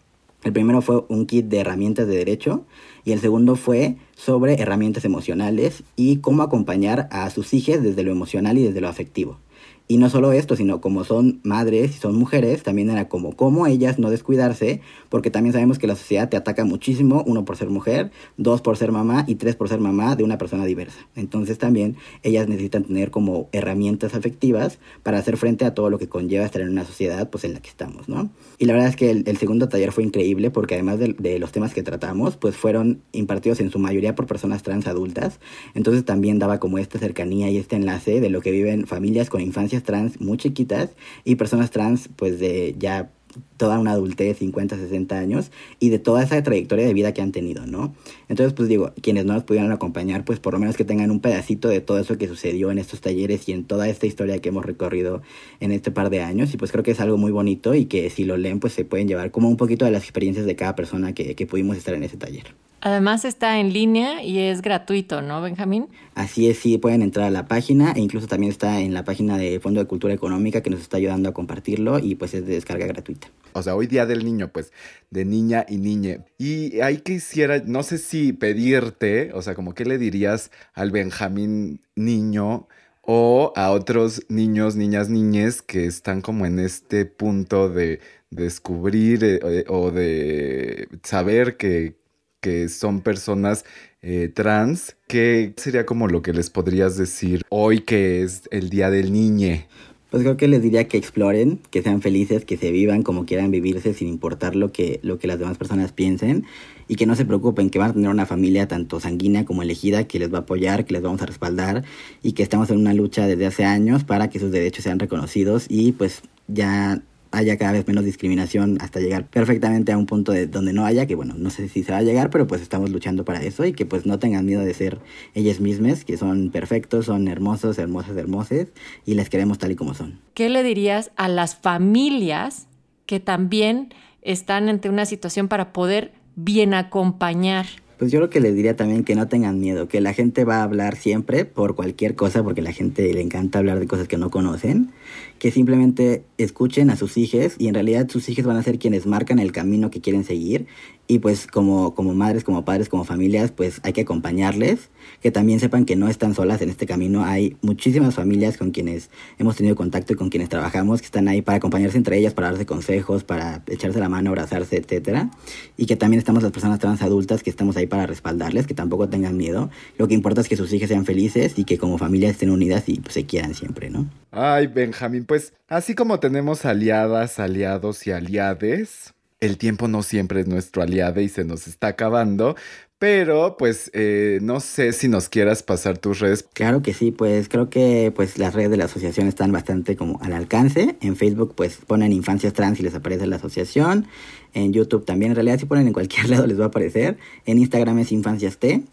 El 0.44 0.52
primero 0.52 0.82
fue 0.82 1.04
un 1.08 1.26
kit 1.26 1.46
de 1.46 1.60
herramientas 1.60 2.08
de 2.08 2.16
derecho 2.16 2.64
y 3.04 3.12
el 3.12 3.20
segundo 3.20 3.54
fue 3.54 3.96
sobre 4.16 4.60
herramientas 4.60 5.04
emocionales 5.04 5.84
y 5.94 6.16
cómo 6.16 6.42
acompañar 6.42 7.08
a 7.12 7.30
sus 7.30 7.54
hijas 7.54 7.82
desde 7.82 8.02
lo 8.02 8.10
emocional 8.10 8.58
y 8.58 8.64
desde 8.64 8.80
lo 8.80 8.88
afectivo. 8.88 9.38
Y 9.88 9.98
no 9.98 10.08
solo 10.08 10.32
esto, 10.32 10.56
sino 10.56 10.80
como 10.80 11.04
son 11.04 11.40
madres 11.42 11.96
y 11.96 11.98
son 11.98 12.16
mujeres, 12.16 12.62
también 12.62 12.88
era 12.88 13.08
como 13.08 13.36
cómo 13.36 13.66
ellas 13.66 13.98
no 13.98 14.10
descuidarse, 14.10 14.80
porque 15.08 15.30
también 15.30 15.52
sabemos 15.52 15.78
que 15.78 15.86
la 15.86 15.96
sociedad 15.96 16.28
te 16.28 16.36
ataca 16.36 16.64
muchísimo, 16.64 17.22
uno 17.26 17.44
por 17.44 17.56
ser 17.56 17.68
mujer, 17.68 18.10
dos 18.36 18.62
por 18.62 18.76
ser 18.76 18.92
mamá 18.92 19.24
y 19.26 19.34
tres 19.34 19.56
por 19.56 19.68
ser 19.68 19.80
mamá 19.80 20.16
de 20.16 20.24
una 20.24 20.38
persona 20.38 20.64
diversa. 20.64 21.06
Entonces 21.16 21.58
también 21.58 21.96
ellas 22.22 22.48
necesitan 22.48 22.84
tener 22.84 23.10
como 23.10 23.48
herramientas 23.52 24.14
afectivas 24.14 24.78
para 25.02 25.18
hacer 25.18 25.36
frente 25.36 25.64
a 25.64 25.74
todo 25.74 25.90
lo 25.90 25.98
que 25.98 26.08
conlleva 26.08 26.44
estar 26.44 26.62
en 26.62 26.70
una 26.70 26.84
sociedad 26.84 27.28
pues 27.28 27.44
en 27.44 27.54
la 27.54 27.60
que 27.60 27.68
estamos, 27.68 28.08
¿no? 28.08 28.30
Y 28.58 28.66
la 28.66 28.74
verdad 28.74 28.88
es 28.88 28.96
que 28.96 29.10
el, 29.10 29.36
segundo 29.36 29.68
taller 29.68 29.92
fue 29.92 30.04
increíble 30.04 30.50
porque 30.50 30.74
además 30.74 30.98
de, 30.98 31.14
de, 31.18 31.38
los 31.38 31.52
temas 31.52 31.74
que 31.74 31.82
tratamos, 31.82 32.36
pues 32.36 32.56
fueron 32.56 33.02
impartidos 33.12 33.60
en 33.60 33.70
su 33.70 33.78
mayoría 33.78 34.14
por 34.14 34.26
personas 34.26 34.62
trans 34.62 34.86
adultas, 34.86 35.40
entonces 35.74 36.04
también 36.04 36.38
daba 36.38 36.60
como 36.60 36.78
esta 36.78 36.98
cercanía 36.98 37.50
y 37.50 37.56
este 37.56 37.76
enlace 37.76 38.20
de 38.20 38.30
lo 38.30 38.40
que 38.40 38.52
viven 38.52 38.86
familias 38.86 39.28
con 39.28 39.40
trans 39.80 40.20
muy 40.20 40.36
chiquitas 40.36 40.90
y 41.24 41.36
personas 41.36 41.70
trans 41.70 42.08
pues 42.16 42.38
de 42.38 42.74
ya 42.78 43.10
toda 43.56 43.78
una 43.78 43.92
adultez, 43.92 44.38
50, 44.38 44.76
60 44.76 45.18
años, 45.18 45.50
y 45.78 45.90
de 45.90 45.98
toda 45.98 46.22
esa 46.22 46.42
trayectoria 46.42 46.86
de 46.86 46.94
vida 46.94 47.12
que 47.14 47.22
han 47.22 47.32
tenido, 47.32 47.66
¿no? 47.66 47.94
Entonces, 48.28 48.52
pues 48.52 48.68
digo, 48.68 48.92
quienes 49.00 49.24
no 49.24 49.34
nos 49.34 49.44
pudieron 49.44 49.72
acompañar, 49.72 50.24
pues 50.24 50.40
por 50.40 50.52
lo 50.52 50.58
menos 50.58 50.76
que 50.76 50.84
tengan 50.84 51.10
un 51.10 51.20
pedacito 51.20 51.68
de 51.68 51.80
todo 51.80 51.98
eso 51.98 52.18
que 52.18 52.28
sucedió 52.28 52.70
en 52.70 52.78
estos 52.78 53.00
talleres 53.00 53.48
y 53.48 53.52
en 53.52 53.64
toda 53.64 53.88
esta 53.88 54.06
historia 54.06 54.38
que 54.40 54.48
hemos 54.50 54.64
recorrido 54.64 55.22
en 55.60 55.72
este 55.72 55.90
par 55.90 56.10
de 56.10 56.22
años, 56.22 56.52
y 56.54 56.56
pues 56.56 56.72
creo 56.72 56.84
que 56.84 56.90
es 56.90 57.00
algo 57.00 57.16
muy 57.16 57.32
bonito 57.32 57.74
y 57.74 57.86
que 57.86 58.10
si 58.10 58.24
lo 58.24 58.36
leen, 58.36 58.60
pues 58.60 58.72
se 58.72 58.84
pueden 58.84 59.08
llevar 59.08 59.30
como 59.30 59.48
un 59.48 59.56
poquito 59.56 59.84
de 59.84 59.90
las 59.90 60.02
experiencias 60.02 60.46
de 60.46 60.56
cada 60.56 60.74
persona 60.74 61.14
que, 61.14 61.34
que 61.34 61.46
pudimos 61.46 61.76
estar 61.76 61.94
en 61.94 62.02
ese 62.02 62.16
taller. 62.16 62.54
Además 62.84 63.24
está 63.24 63.60
en 63.60 63.72
línea 63.72 64.24
y 64.24 64.40
es 64.40 64.60
gratuito, 64.60 65.22
¿no, 65.22 65.40
Benjamín? 65.40 65.86
Así 66.16 66.48
es, 66.48 66.58
sí, 66.58 66.78
pueden 66.78 67.02
entrar 67.02 67.26
a 67.26 67.30
la 67.30 67.46
página 67.46 67.92
e 67.92 68.00
incluso 68.00 68.26
también 68.26 68.50
está 68.50 68.80
en 68.80 68.92
la 68.92 69.04
página 69.04 69.38
de 69.38 69.60
Fondo 69.60 69.78
de 69.78 69.86
Cultura 69.86 70.12
Económica 70.12 70.62
que 70.62 70.70
nos 70.70 70.80
está 70.80 70.96
ayudando 70.96 71.28
a 71.28 71.32
compartirlo 71.32 72.00
y 72.00 72.16
pues 72.16 72.34
es 72.34 72.44
de 72.44 72.54
descarga 72.54 72.86
gratuita. 72.86 73.28
O 73.52 73.62
sea, 73.62 73.76
hoy 73.76 73.86
día 73.86 74.04
del 74.04 74.24
niño, 74.24 74.48
pues 74.48 74.72
de 75.10 75.24
niña 75.24 75.64
y 75.68 75.76
niñe. 75.76 76.22
Y 76.38 76.80
ahí 76.80 76.98
quisiera, 76.98 77.62
no 77.64 77.84
sé 77.84 77.98
si 77.98 78.32
pedirte, 78.32 79.30
o 79.32 79.42
sea, 79.42 79.54
como 79.54 79.74
qué 79.74 79.84
le 79.84 79.96
dirías 79.96 80.50
al 80.74 80.90
Benjamín 80.90 81.82
niño 81.94 82.66
o 83.02 83.52
a 83.54 83.70
otros 83.70 84.24
niños, 84.28 84.74
niñas, 84.74 85.08
niñes 85.08 85.62
que 85.62 85.86
están 85.86 86.20
como 86.20 86.46
en 86.46 86.58
este 86.58 87.04
punto 87.04 87.68
de 87.68 88.00
descubrir 88.30 89.22
eh, 89.22 89.64
o 89.68 89.92
de 89.92 90.88
saber 91.04 91.56
que 91.56 92.01
que 92.42 92.68
son 92.68 93.00
personas 93.00 93.64
eh, 94.02 94.30
trans, 94.34 94.96
¿qué 95.06 95.54
sería 95.56 95.86
como 95.86 96.08
lo 96.08 96.20
que 96.22 96.32
les 96.32 96.50
podrías 96.50 96.98
decir 96.98 97.42
hoy 97.48 97.80
que 97.80 98.22
es 98.22 98.42
el 98.50 98.68
Día 98.68 98.90
del 98.90 99.12
Niñe? 99.12 99.66
Pues 100.10 100.24
creo 100.24 100.36
que 100.36 100.48
les 100.48 100.60
diría 100.60 100.88
que 100.88 100.98
exploren, 100.98 101.60
que 101.70 101.82
sean 101.82 102.02
felices, 102.02 102.44
que 102.44 102.58
se 102.58 102.70
vivan 102.70 103.02
como 103.02 103.24
quieran 103.24 103.50
vivirse 103.50 103.94
sin 103.94 104.08
importar 104.08 104.56
lo 104.56 104.70
que, 104.70 105.00
lo 105.02 105.18
que 105.18 105.26
las 105.26 105.38
demás 105.38 105.56
personas 105.56 105.92
piensen 105.92 106.44
y 106.88 106.96
que 106.96 107.06
no 107.06 107.14
se 107.14 107.24
preocupen, 107.24 107.70
que 107.70 107.78
van 107.78 107.92
a 107.92 107.94
tener 107.94 108.10
una 108.10 108.26
familia 108.26 108.68
tanto 108.68 109.00
sanguínea 109.00 109.46
como 109.46 109.62
elegida 109.62 110.04
que 110.04 110.18
les 110.18 110.30
va 110.30 110.38
a 110.38 110.40
apoyar, 110.42 110.84
que 110.84 110.92
les 110.92 111.02
vamos 111.02 111.22
a 111.22 111.26
respaldar 111.26 111.84
y 112.22 112.32
que 112.32 112.42
estamos 112.42 112.68
en 112.70 112.78
una 112.78 112.92
lucha 112.92 113.26
desde 113.26 113.46
hace 113.46 113.64
años 113.64 114.04
para 114.04 114.28
que 114.28 114.40
sus 114.40 114.50
derechos 114.50 114.84
sean 114.84 114.98
reconocidos 114.98 115.64
y 115.68 115.92
pues 115.92 116.22
ya 116.48 117.00
haya 117.32 117.56
cada 117.56 117.72
vez 117.72 117.86
menos 117.86 118.04
discriminación 118.04 118.78
hasta 118.80 119.00
llegar 119.00 119.26
perfectamente 119.26 119.92
a 119.92 119.98
un 119.98 120.06
punto 120.06 120.32
de 120.32 120.46
donde 120.46 120.72
no 120.72 120.84
haya, 120.84 121.06
que 121.06 121.14
bueno, 121.14 121.34
no 121.36 121.50
sé 121.50 121.68
si 121.68 121.82
se 121.82 121.92
va 121.92 121.98
a 121.98 122.02
llegar, 122.02 122.30
pero 122.30 122.46
pues 122.46 122.62
estamos 122.62 122.90
luchando 122.90 123.24
para 123.24 123.42
eso 123.42 123.64
y 123.64 123.72
que 123.72 123.86
pues 123.86 124.06
no 124.06 124.18
tengan 124.18 124.46
miedo 124.46 124.62
de 124.62 124.74
ser 124.74 125.00
ellas 125.34 125.60
mismas, 125.60 126.04
que 126.04 126.16
son 126.16 126.50
perfectos, 126.50 127.06
son 127.06 127.28
hermosos, 127.28 127.78
hermosas, 127.78 128.16
hermosas 128.16 128.68
y 129.04 129.14
les 129.14 129.28
queremos 129.28 129.58
tal 129.58 129.72
y 129.72 129.76
como 129.76 129.94
son. 129.94 130.20
¿Qué 130.34 130.48
le 130.48 130.62
dirías 130.62 131.10
a 131.16 131.28
las 131.28 131.56
familias 131.56 132.68
que 133.06 133.20
también 133.20 133.92
están 134.22 134.68
ante 134.68 134.88
una 134.88 135.06
situación 135.06 135.48
para 135.48 135.72
poder 135.72 136.12
bien 136.36 136.74
acompañar 136.74 137.66
pues 138.02 138.10
yo 138.10 138.18
lo 138.18 138.30
que 138.30 138.40
les 138.40 138.56
diría 138.56 138.74
también 138.74 139.04
que 139.04 139.14
no 139.14 139.28
tengan 139.28 139.60
miedo, 139.60 139.86
que 139.86 140.00
la 140.00 140.12
gente 140.12 140.44
va 140.44 140.56
a 140.56 140.62
hablar 140.64 140.96
siempre 140.96 141.44
por 141.44 141.76
cualquier 141.76 142.16
cosa, 142.16 142.42
porque 142.42 142.60
la 142.60 142.72
gente 142.72 143.14
le 143.14 143.20
encanta 143.20 143.60
hablar 143.60 143.78
de 143.78 143.86
cosas 143.86 144.08
que 144.08 144.16
no 144.16 144.28
conocen, 144.28 144.90
que 145.38 145.52
simplemente 145.52 146.24
escuchen 146.36 146.90
a 146.90 146.96
sus 146.96 147.16
hijos 147.16 147.54
y 147.58 147.68
en 147.68 147.74
realidad 147.74 148.08
sus 148.08 148.28
hijos 148.28 148.44
van 148.44 148.56
a 148.56 148.62
ser 148.64 148.80
quienes 148.80 149.06
marcan 149.06 149.38
el 149.38 149.52
camino 149.52 149.92
que 149.92 150.00
quieren 150.00 150.24
seguir 150.24 150.66
y 151.12 151.18
pues 151.18 151.46
como, 151.46 151.94
como 151.94 152.14
madres, 152.14 152.42
como 152.42 152.64
padres, 152.64 152.88
como 152.88 153.04
familias, 153.04 153.52
pues 153.52 153.80
hay 153.82 153.92
que 153.92 154.00
acompañarles, 154.00 154.88
que 155.20 155.30
también 155.30 155.60
sepan 155.60 155.84
que 155.84 155.94
no 155.94 156.08
están 156.08 156.34
solas 156.34 156.62
en 156.62 156.70
este 156.70 156.86
camino. 156.86 157.22
Hay 157.22 157.58
muchísimas 157.60 158.14
familias 158.14 158.56
con 158.56 158.70
quienes 158.70 159.10
hemos 159.38 159.56
tenido 159.56 159.76
contacto 159.76 160.14
y 160.14 160.16
con 160.16 160.30
quienes 160.30 160.48
trabajamos 160.48 161.00
que 161.00 161.04
están 161.04 161.28
ahí 161.28 161.42
para 161.42 161.58
acompañarse 161.58 161.98
entre 161.98 162.16
ellas, 162.16 162.32
para 162.32 162.48
darse 162.48 162.64
consejos, 162.64 163.24
para 163.24 163.62
echarse 163.66 164.00
la 164.00 164.08
mano, 164.08 164.30
abrazarse, 164.30 164.78
etcétera. 164.78 165.30
Y 165.76 165.84
que 165.84 165.96
también 165.96 166.18
estamos 166.18 166.42
las 166.42 166.50
personas 166.50 166.78
trans 166.78 167.02
adultas 167.02 167.42
que 167.42 167.50
estamos 167.50 167.76
ahí 167.76 167.86
para 167.86 168.06
respaldarles, 168.06 168.66
que 168.66 168.72
tampoco 168.72 169.10
tengan 169.10 169.36
miedo. 169.36 169.68
Lo 169.98 170.08
que 170.08 170.14
importa 170.14 170.40
es 170.40 170.48
que 170.48 170.56
sus 170.56 170.72
hijas 170.72 170.88
sean 170.88 171.04
felices 171.04 171.58
y 171.58 171.64
que 171.64 171.76
como 171.76 171.98
familia 171.98 172.30
estén 172.30 172.48
unidas 172.48 172.88
y 172.88 173.00
pues, 173.00 173.12
se 173.12 173.26
quieran 173.26 173.54
siempre, 173.54 173.90
¿no? 173.90 174.08
Ay, 174.30 174.66
Benjamín, 174.66 175.26
pues 175.26 175.52
así 175.68 175.94
como 175.94 176.20
tenemos 176.20 176.64
aliadas, 176.64 177.38
aliados 177.38 178.06
y 178.06 178.12
aliades, 178.12 179.12
el 179.42 179.58
tiempo 179.58 179.88
no 179.88 180.02
siempre 180.04 180.40
es 180.40 180.46
nuestro 180.46 180.82
aliado 180.82 181.20
y 181.20 181.28
se 181.28 181.44
nos 181.44 181.66
está 181.66 181.88
acabando. 181.88 182.54
Pero, 183.00 183.56
pues, 183.58 183.90
eh, 183.92 184.38
no 184.40 184.60
sé 184.60 184.92
si 184.92 185.08
nos 185.08 185.28
quieras 185.28 185.64
pasar 185.64 185.98
tus 185.98 186.20
redes. 186.20 186.44
Claro 186.52 186.82
que 186.82 186.94
sí, 186.94 187.10
pues 187.10 187.48
creo 187.48 187.68
que 187.68 188.12
pues 188.14 188.38
las 188.38 188.54
redes 188.54 188.70
de 188.70 188.76
la 188.76 188.84
asociación 188.84 189.26
están 189.26 189.50
bastante 189.50 189.96
como 189.96 190.20
al 190.22 190.32
alcance. 190.32 190.94
En 191.00 191.16
Facebook, 191.16 191.54
pues 191.56 191.78
ponen 191.84 192.12
Infancias 192.12 192.52
Trans 192.52 192.78
y 192.78 192.84
les 192.84 192.94
aparece 192.94 193.26
la 193.26 193.36
asociación. 193.36 194.06
En 194.54 194.72
YouTube 194.72 195.04
también, 195.04 195.32
en 195.32 195.34
realidad 195.34 195.58
si 195.58 195.66
ponen 195.66 195.88
en 195.88 195.92
cualquier 195.92 196.28
lado 196.30 196.46
les 196.46 196.60
va 196.60 196.66
a 196.66 196.68
aparecer. 196.68 197.18
En 197.44 197.58
Instagram 197.58 197.98
es 197.98 198.12
Infancias 198.12 198.58
T. 198.58 198.84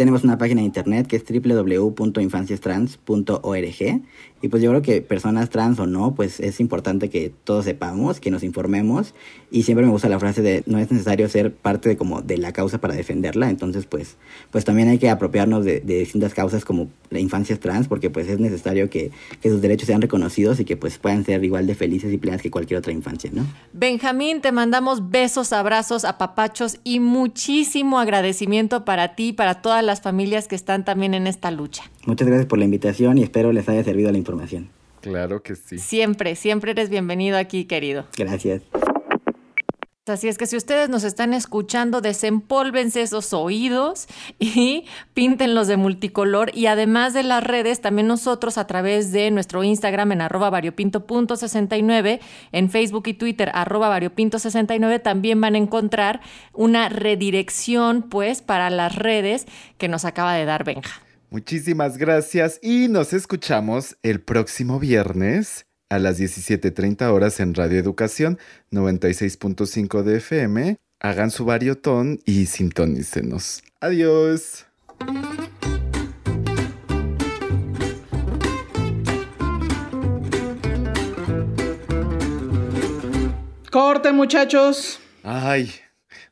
Tenemos 0.00 0.24
una 0.24 0.38
página 0.38 0.62
de 0.62 0.64
internet 0.64 1.06
que 1.06 1.16
es 1.16 1.24
www.infanciastrans.org 1.28 4.02
y 4.42 4.48
pues 4.48 4.62
yo 4.62 4.70
creo 4.70 4.80
que 4.80 5.02
personas 5.02 5.50
trans 5.50 5.78
o 5.78 5.86
no, 5.86 6.14
pues 6.14 6.40
es 6.40 6.60
importante 6.60 7.10
que 7.10 7.30
todos 7.44 7.66
sepamos, 7.66 8.18
que 8.18 8.30
nos 8.30 8.42
informemos 8.42 9.12
y 9.50 9.64
siempre 9.64 9.84
me 9.84 9.92
gusta 9.92 10.08
la 10.08 10.18
frase 10.18 10.40
de 10.40 10.62
no 10.64 10.78
es 10.78 10.90
necesario 10.90 11.28
ser 11.28 11.52
parte 11.52 11.90
de 11.90 11.98
como 11.98 12.22
de 12.22 12.38
la 12.38 12.54
causa 12.54 12.80
para 12.80 12.94
defenderla, 12.94 13.50
entonces 13.50 13.84
pues 13.84 14.16
pues 14.50 14.64
también 14.64 14.88
hay 14.88 14.96
que 14.96 15.10
apropiarnos 15.10 15.66
de, 15.66 15.80
distintas 15.80 16.32
causas 16.32 16.64
como 16.64 16.88
la 17.10 17.20
infancia 17.20 17.60
trans 17.60 17.86
porque 17.86 18.08
pues 18.08 18.26
es 18.28 18.40
necesario 18.40 18.88
que, 18.88 19.10
que 19.42 19.50
sus 19.50 19.60
derechos 19.60 19.88
sean 19.88 20.00
reconocidos 20.00 20.60
y 20.60 20.64
que 20.64 20.78
pues 20.78 20.96
puedan 20.96 21.26
ser 21.26 21.44
igual 21.44 21.66
de 21.66 21.74
felices 21.74 22.10
y 22.10 22.16
plenas 22.16 22.40
que 22.40 22.50
cualquier 22.50 22.78
otra 22.78 22.94
infancia, 22.94 23.28
¿no? 23.34 23.44
Benjamín, 23.74 24.40
te 24.40 24.50
mandamos 24.50 25.10
besos, 25.10 25.52
abrazos, 25.52 26.06
apapachos 26.06 26.78
y 26.84 27.00
muchísimo 27.00 27.98
agradecimiento 27.98 28.86
para 28.86 29.14
ti 29.14 29.28
y 29.28 29.32
para 29.34 29.60
todas 29.60 29.89
las 29.90 30.00
familias 30.00 30.46
que 30.46 30.54
están 30.54 30.84
también 30.84 31.14
en 31.14 31.26
esta 31.26 31.50
lucha. 31.50 31.82
Muchas 32.06 32.28
gracias 32.28 32.46
por 32.46 32.60
la 32.60 32.64
invitación 32.64 33.18
y 33.18 33.24
espero 33.24 33.52
les 33.52 33.68
haya 33.68 33.82
servido 33.82 34.12
la 34.12 34.18
información. 34.18 34.70
Claro 35.00 35.42
que 35.42 35.56
sí. 35.56 35.78
Siempre, 35.78 36.36
siempre 36.36 36.70
eres 36.70 36.90
bienvenido 36.90 37.38
aquí, 37.38 37.64
querido. 37.64 38.04
Gracias. 38.16 38.62
Así 40.06 40.28
es 40.28 40.38
que 40.38 40.46
si 40.46 40.56
ustedes 40.56 40.88
nos 40.88 41.04
están 41.04 41.34
escuchando, 41.34 42.00
desempólvense 42.00 43.02
esos 43.02 43.34
oídos 43.34 44.08
y 44.38 44.86
píntenlos 45.14 45.68
de 45.68 45.76
multicolor. 45.76 46.50
Y 46.54 46.66
además 46.66 47.12
de 47.12 47.22
las 47.22 47.44
redes, 47.44 47.82
también 47.82 48.06
nosotros 48.08 48.56
a 48.56 48.66
través 48.66 49.12
de 49.12 49.30
nuestro 49.30 49.62
Instagram 49.62 50.12
en 50.12 50.22
arroba 50.22 50.48
variopinto.69, 50.50 52.20
en 52.52 52.70
Facebook 52.70 53.08
y 53.08 53.14
Twitter 53.14 53.50
arroba 53.54 53.94
variopinto69, 54.00 55.02
también 55.02 55.40
van 55.40 55.54
a 55.54 55.58
encontrar 55.58 56.20
una 56.54 56.88
redirección 56.88 58.02
pues 58.02 58.40
para 58.40 58.70
las 58.70 58.96
redes 58.96 59.46
que 59.76 59.88
nos 59.88 60.06
acaba 60.06 60.34
de 60.34 60.46
dar 60.46 60.64
Benja. 60.64 61.02
Muchísimas 61.28 61.98
gracias 61.98 62.58
y 62.62 62.88
nos 62.88 63.12
escuchamos 63.12 63.96
el 64.02 64.20
próximo 64.20 64.80
viernes 64.80 65.66
a 65.90 65.98
las 65.98 66.18
17.30 66.18 67.10
horas 67.10 67.40
en 67.40 67.52
Radio 67.52 67.78
Educación 67.78 68.38
96.5 68.70 70.02
de 70.02 70.16
FM. 70.18 70.76
Hagan 71.00 71.30
su 71.30 71.44
variotón 71.44 72.20
y 72.24 72.46
sintonícenos. 72.46 73.62
Adiós. 73.80 74.66
Corte, 83.70 84.12
muchachos. 84.12 85.00
Ay, 85.22 85.72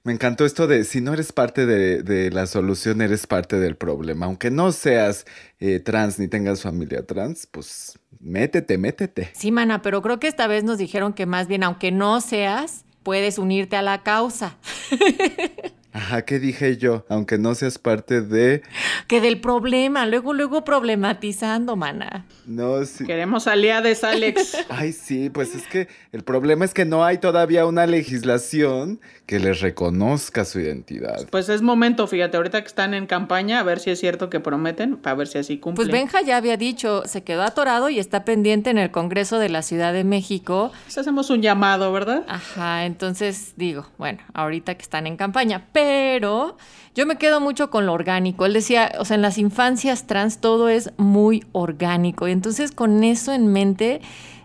me 0.05 0.13
encantó 0.13 0.45
esto 0.45 0.67
de 0.67 0.85
si 0.85 1.01
no 1.01 1.13
eres 1.13 1.33
parte 1.33 1.67
de, 1.67 2.03
de 2.03 2.31
la 2.31 2.47
solución, 2.47 3.01
eres 3.01 3.27
parte 3.27 3.59
del 3.59 3.77
problema. 3.77 4.27
Aunque 4.27 4.51
no 4.51 4.71
seas 4.71 5.27
eh, 5.59 5.81
trans 5.81 6.19
ni 6.19 6.29
tengas 6.29 6.63
familia 6.63 7.05
trans, 7.05 7.47
pues 7.47 7.99
métete, 8.21 8.79
métete. 8.79 9.31
Sí, 9.35 9.51
mana, 9.51 9.83
pero 9.83 10.03
creo 10.03 10.19
que 10.19 10.29
esta 10.29 10.47
vez 10.47 10.65
nos 10.65 10.79
dijeron 10.79 11.13
que 11.13 11.27
más 11.27 11.47
bien, 11.49 11.63
aunque 11.63 11.93
no 11.93 12.21
seas, 12.21 12.85
puedes 13.03 13.39
unirte 13.39 13.77
a 13.77 13.83
la 13.83 14.03
causa. 14.03 14.57
Ajá, 15.93 16.23
¿qué 16.23 16.39
dije 16.39 16.77
yo? 16.77 17.05
Aunque 17.09 17.39
no 17.39 17.55
seas 17.55 17.79
parte 17.79 18.21
de... 18.21 18.63
Que 19.07 19.21
del 19.21 19.41
problema, 19.41 20.07
luego, 20.07 20.35
luego 20.35 20.65
problematizando, 20.65 21.77
mana. 21.77 22.27
No, 22.47 22.85
sí. 22.85 23.07
Queremos 23.07 23.47
aliades, 23.47 24.05
Alex. 24.05 24.57
Ay, 24.69 24.93
sí, 24.93 25.31
pues 25.31 25.55
es 25.55 25.67
que 25.67 25.89
el 26.13 26.23
problema 26.23 26.65
es 26.65 26.75
que 26.75 26.85
no 26.85 27.05
hay 27.05 27.19
todavía 27.19 27.65
una 27.67 27.87
legislación 27.87 29.01
que 29.27 29.39
les 29.39 29.61
reconozca 29.61 30.45
su 30.45 30.61
identidad. 30.61 31.27
Pues 31.31 31.49
es 31.49 31.63
momento, 31.63 32.07
fíjate, 32.07 32.37
ahorita 32.37 32.61
que 32.61 32.67
están 32.67 32.95
en 32.95 33.07
campaña, 33.07 33.61
a 33.61 33.63
ver 33.63 33.79
si 33.79 33.91
es 33.91 33.99
cierto 33.99 34.31
que 34.31 34.41
prometen, 34.41 34.97
para 34.97 35.17
ver 35.17 35.29
si 35.29 35.39
así 35.39 35.59
cumplen. 35.59 35.89
Pues 35.89 35.93
Benja 35.93 36.23
ya 36.23 36.37
había 36.37 36.57
dicho, 36.57 37.03
se 37.07 37.25
quedó 37.25 37.43
atorado 37.43 37.89
y 37.89 37.99
está 37.99 38.25
pendiente 38.25 38.71
en 38.71 38.79
el 38.79 38.91
Congreso 38.91 39.39
de 39.39 39.49
la 39.49 39.63
Ciudad 39.63 39.93
de 39.93 40.05
México. 40.05 40.73
Pues 40.85 40.99
hacemos 40.99 41.31
un 41.31 41.43
llamado, 41.43 41.93
¿verdad? 41.93 42.25
Ajá, 42.29 42.85
entonces 42.87 43.55
digo, 43.57 43.87
bueno, 43.99 44.21
ahorita 44.35 44.75
que 44.75 44.83
están 44.83 45.07
en 45.07 45.17
campaña, 45.17 45.67
pero 45.79 46.57
yo 46.97 47.07
me 47.07 47.19
quedo 47.19 47.39
mucho 47.39 47.71
con 47.71 47.87
lo 47.87 47.93
orgánico. 47.93 48.47
Él 48.47 48.53
decía, 48.53 48.91
o 48.99 49.05
sea, 49.05 49.15
en 49.15 49.23
las 49.23 49.39
infancias 49.39 50.09
trans 50.09 50.41
todo 50.41 50.69
es 50.69 50.91
muy 50.97 51.45
orgánico. 51.53 52.27
Y 52.27 52.33
entonces 52.33 52.73
con 52.73 53.05
eso 53.05 53.33
en 53.33 53.47
mente, 53.47 54.01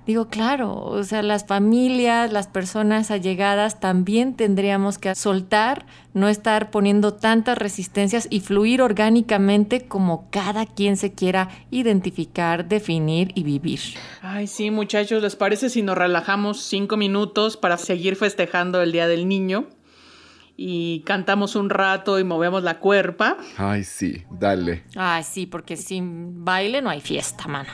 digo, 0.06 0.28
claro, 0.28 0.76
o 0.76 1.04
sea, 1.04 1.24
las 1.24 1.48
familias, 1.48 2.32
las 2.32 2.46
personas 2.46 3.10
allegadas 3.10 3.80
también 3.80 4.36
tendríamos 4.36 5.00
que 5.00 5.16
soltar, 5.16 5.88
no 6.14 6.30
estar 6.30 6.70
poniendo 6.70 7.16
tantas 7.16 7.58
resistencias 7.58 8.28
y 8.30 8.42
fluir 8.42 8.84
orgánicamente 8.84 9.88
como 9.88 10.30
cada 10.30 10.68
quien 10.68 10.98
se 10.98 11.14
quiera 11.14 11.50
identificar, 11.72 12.68
definir 12.68 13.32
y 13.34 13.42
vivir. 13.42 13.80
Ay, 14.22 14.46
sí, 14.46 14.70
muchachos, 14.70 15.24
¿les 15.24 15.36
parece 15.36 15.72
si 15.72 15.82
nos 15.82 15.98
relajamos 15.98 16.62
cinco 16.62 16.96
minutos 16.96 17.58
para 17.58 17.80
seguir 17.80 18.18
festejando 18.18 18.84
el 18.84 18.92
Día 18.92 19.08
del 19.08 19.28
Niño? 19.28 19.66
Y 20.66 21.02
cantamos 21.02 21.58
un 21.58 21.70
rato 21.70 22.20
y 22.20 22.24
movemos 22.24 22.64
la 22.64 22.80
cuerpa. 22.80 23.36
Ay, 23.58 23.84
sí, 23.84 24.24
dale. 24.32 24.84
Ay, 24.96 25.24
sí, 25.24 25.46
porque 25.46 25.76
sin 25.76 26.46
baile 26.46 26.82
no 26.82 26.90
hay 26.90 27.02
fiesta, 27.02 27.50
mano. 27.50 27.68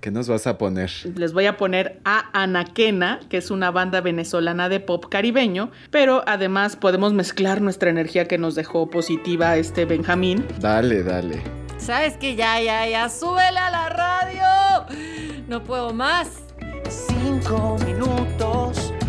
¿Qué 0.00 0.12
nos 0.12 0.28
vas 0.28 0.46
a 0.46 0.56
poner? 0.56 0.92
Les 1.16 1.32
voy 1.32 1.46
a 1.46 1.56
poner 1.56 2.00
a 2.04 2.30
Anaquena, 2.40 3.18
que 3.28 3.38
es 3.38 3.50
una 3.50 3.72
banda 3.72 4.00
venezolana 4.00 4.68
de 4.68 4.78
pop 4.78 5.06
caribeño, 5.10 5.72
pero 5.90 6.22
además 6.28 6.76
podemos 6.76 7.12
mezclar 7.12 7.60
nuestra 7.60 7.90
energía 7.90 8.28
que 8.28 8.38
nos 8.38 8.54
dejó 8.54 8.90
positiva 8.90 9.56
este 9.56 9.84
Benjamín. 9.84 10.46
Dale, 10.60 11.02
dale. 11.02 11.42
¿Sabes 11.78 12.16
que 12.16 12.36
Ya, 12.36 12.60
ya, 12.60 12.86
ya, 12.86 13.08
súbele 13.08 13.58
a 13.58 13.70
la 13.70 13.88
radio. 13.88 15.44
No 15.48 15.64
puedo 15.64 15.92
más. 15.92 16.44
Cinco 16.88 17.76
minutos 17.84 18.45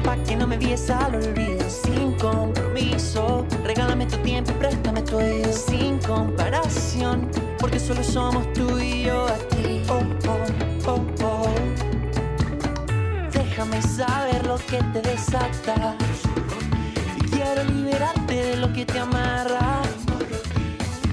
pa' 0.07 0.15
que 0.23 0.37
no 0.37 0.47
me 0.47 0.57
vies 0.57 0.89
al 0.89 1.15
olvido 1.15 1.69
sin 1.69 2.13
compromiso. 2.13 3.45
Regálame 3.65 4.05
tu 4.05 4.17
tiempo 4.19 4.51
y 4.51 4.53
préstame 4.53 5.01
tu 5.01 5.17
oído 5.17 5.51
sin 5.51 5.99
comparación, 5.99 7.29
porque 7.59 7.77
solo 7.77 8.01
somos 8.03 8.43
tú 8.53 8.79
y 8.79 9.03
yo 9.03 9.27
aquí. 9.27 9.81
Oh, 9.89 10.03
oh, 10.33 10.91
oh, 10.91 11.01
oh. 11.25 11.55
Déjame 13.33 13.81
saber 13.81 14.47
lo 14.47 14.55
que 14.69 14.79
te 14.93 15.01
desata. 15.01 15.95
Quiero 17.29 17.65
liberarte 17.65 18.35
de 18.49 18.55
lo 18.55 18.71
que 18.71 18.85
te 18.85 18.99
amarra. 18.99 19.81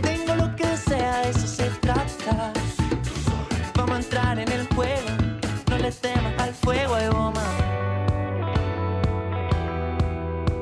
Tengo 0.03 0.37
lo 0.37 0.55
que 0.55 0.69
sea, 0.77 1.23
de 1.23 1.31
eso 1.31 1.49
se 1.49 1.69
trata. 1.85 2.53
Vamos 3.75 3.97
a 3.97 3.99
entrar 3.99 4.39
en 4.39 4.51
el 4.53 4.69
juego, 4.69 5.11
no 5.69 5.79
le 5.79 5.91
temas 5.91 6.35
al 6.39 6.55
fuego, 6.55 6.95
ay, 6.95 7.09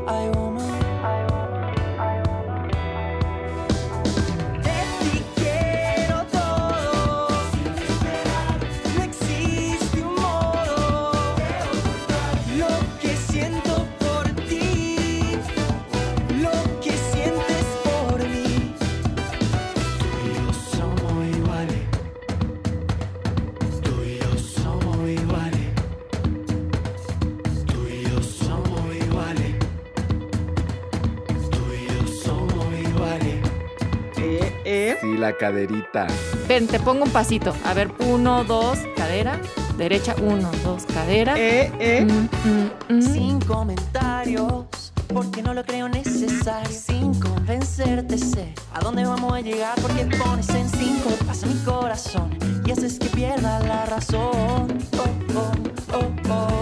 I 0.04 0.41
la 35.22 35.37
caderita. 35.37 36.08
Ven, 36.48 36.66
te 36.66 36.80
pongo 36.80 37.04
un 37.04 37.11
pasito. 37.11 37.54
A 37.64 37.74
ver, 37.74 37.92
uno, 38.00 38.42
dos, 38.42 38.78
cadera. 38.96 39.40
Derecha, 39.78 40.16
uno, 40.20 40.50
dos, 40.64 40.85
cadera. 40.85 41.38
Eh, 41.38 41.72
eh. 41.78 42.04
Mm, 42.04 42.48
mm, 42.48 42.96
mm. 42.96 43.02
Sin 43.02 43.40
comentarios, 43.40 44.92
porque 45.06 45.40
no 45.40 45.54
lo 45.54 45.64
creo 45.64 45.88
necesario. 45.88 46.76
Sin 46.76 47.14
convencerte, 47.20 48.18
sé 48.18 48.52
a 48.74 48.80
dónde 48.80 49.04
vamos 49.04 49.32
a 49.32 49.40
llegar. 49.40 49.80
Porque 49.80 50.04
pones 50.16 50.48
en 50.50 50.68
cinco 50.68 51.11
pasa 51.24 51.46
mi 51.46 51.54
corazón 51.61 52.37
y 52.66 52.72
haces 52.72 52.98
que 52.98 53.06
pierda 53.06 53.61
la 53.61 53.87
razón. 53.87 54.76
Oh, 54.98 55.37
oh, 55.37 55.52
oh, 55.94 56.30
oh. 56.30 56.62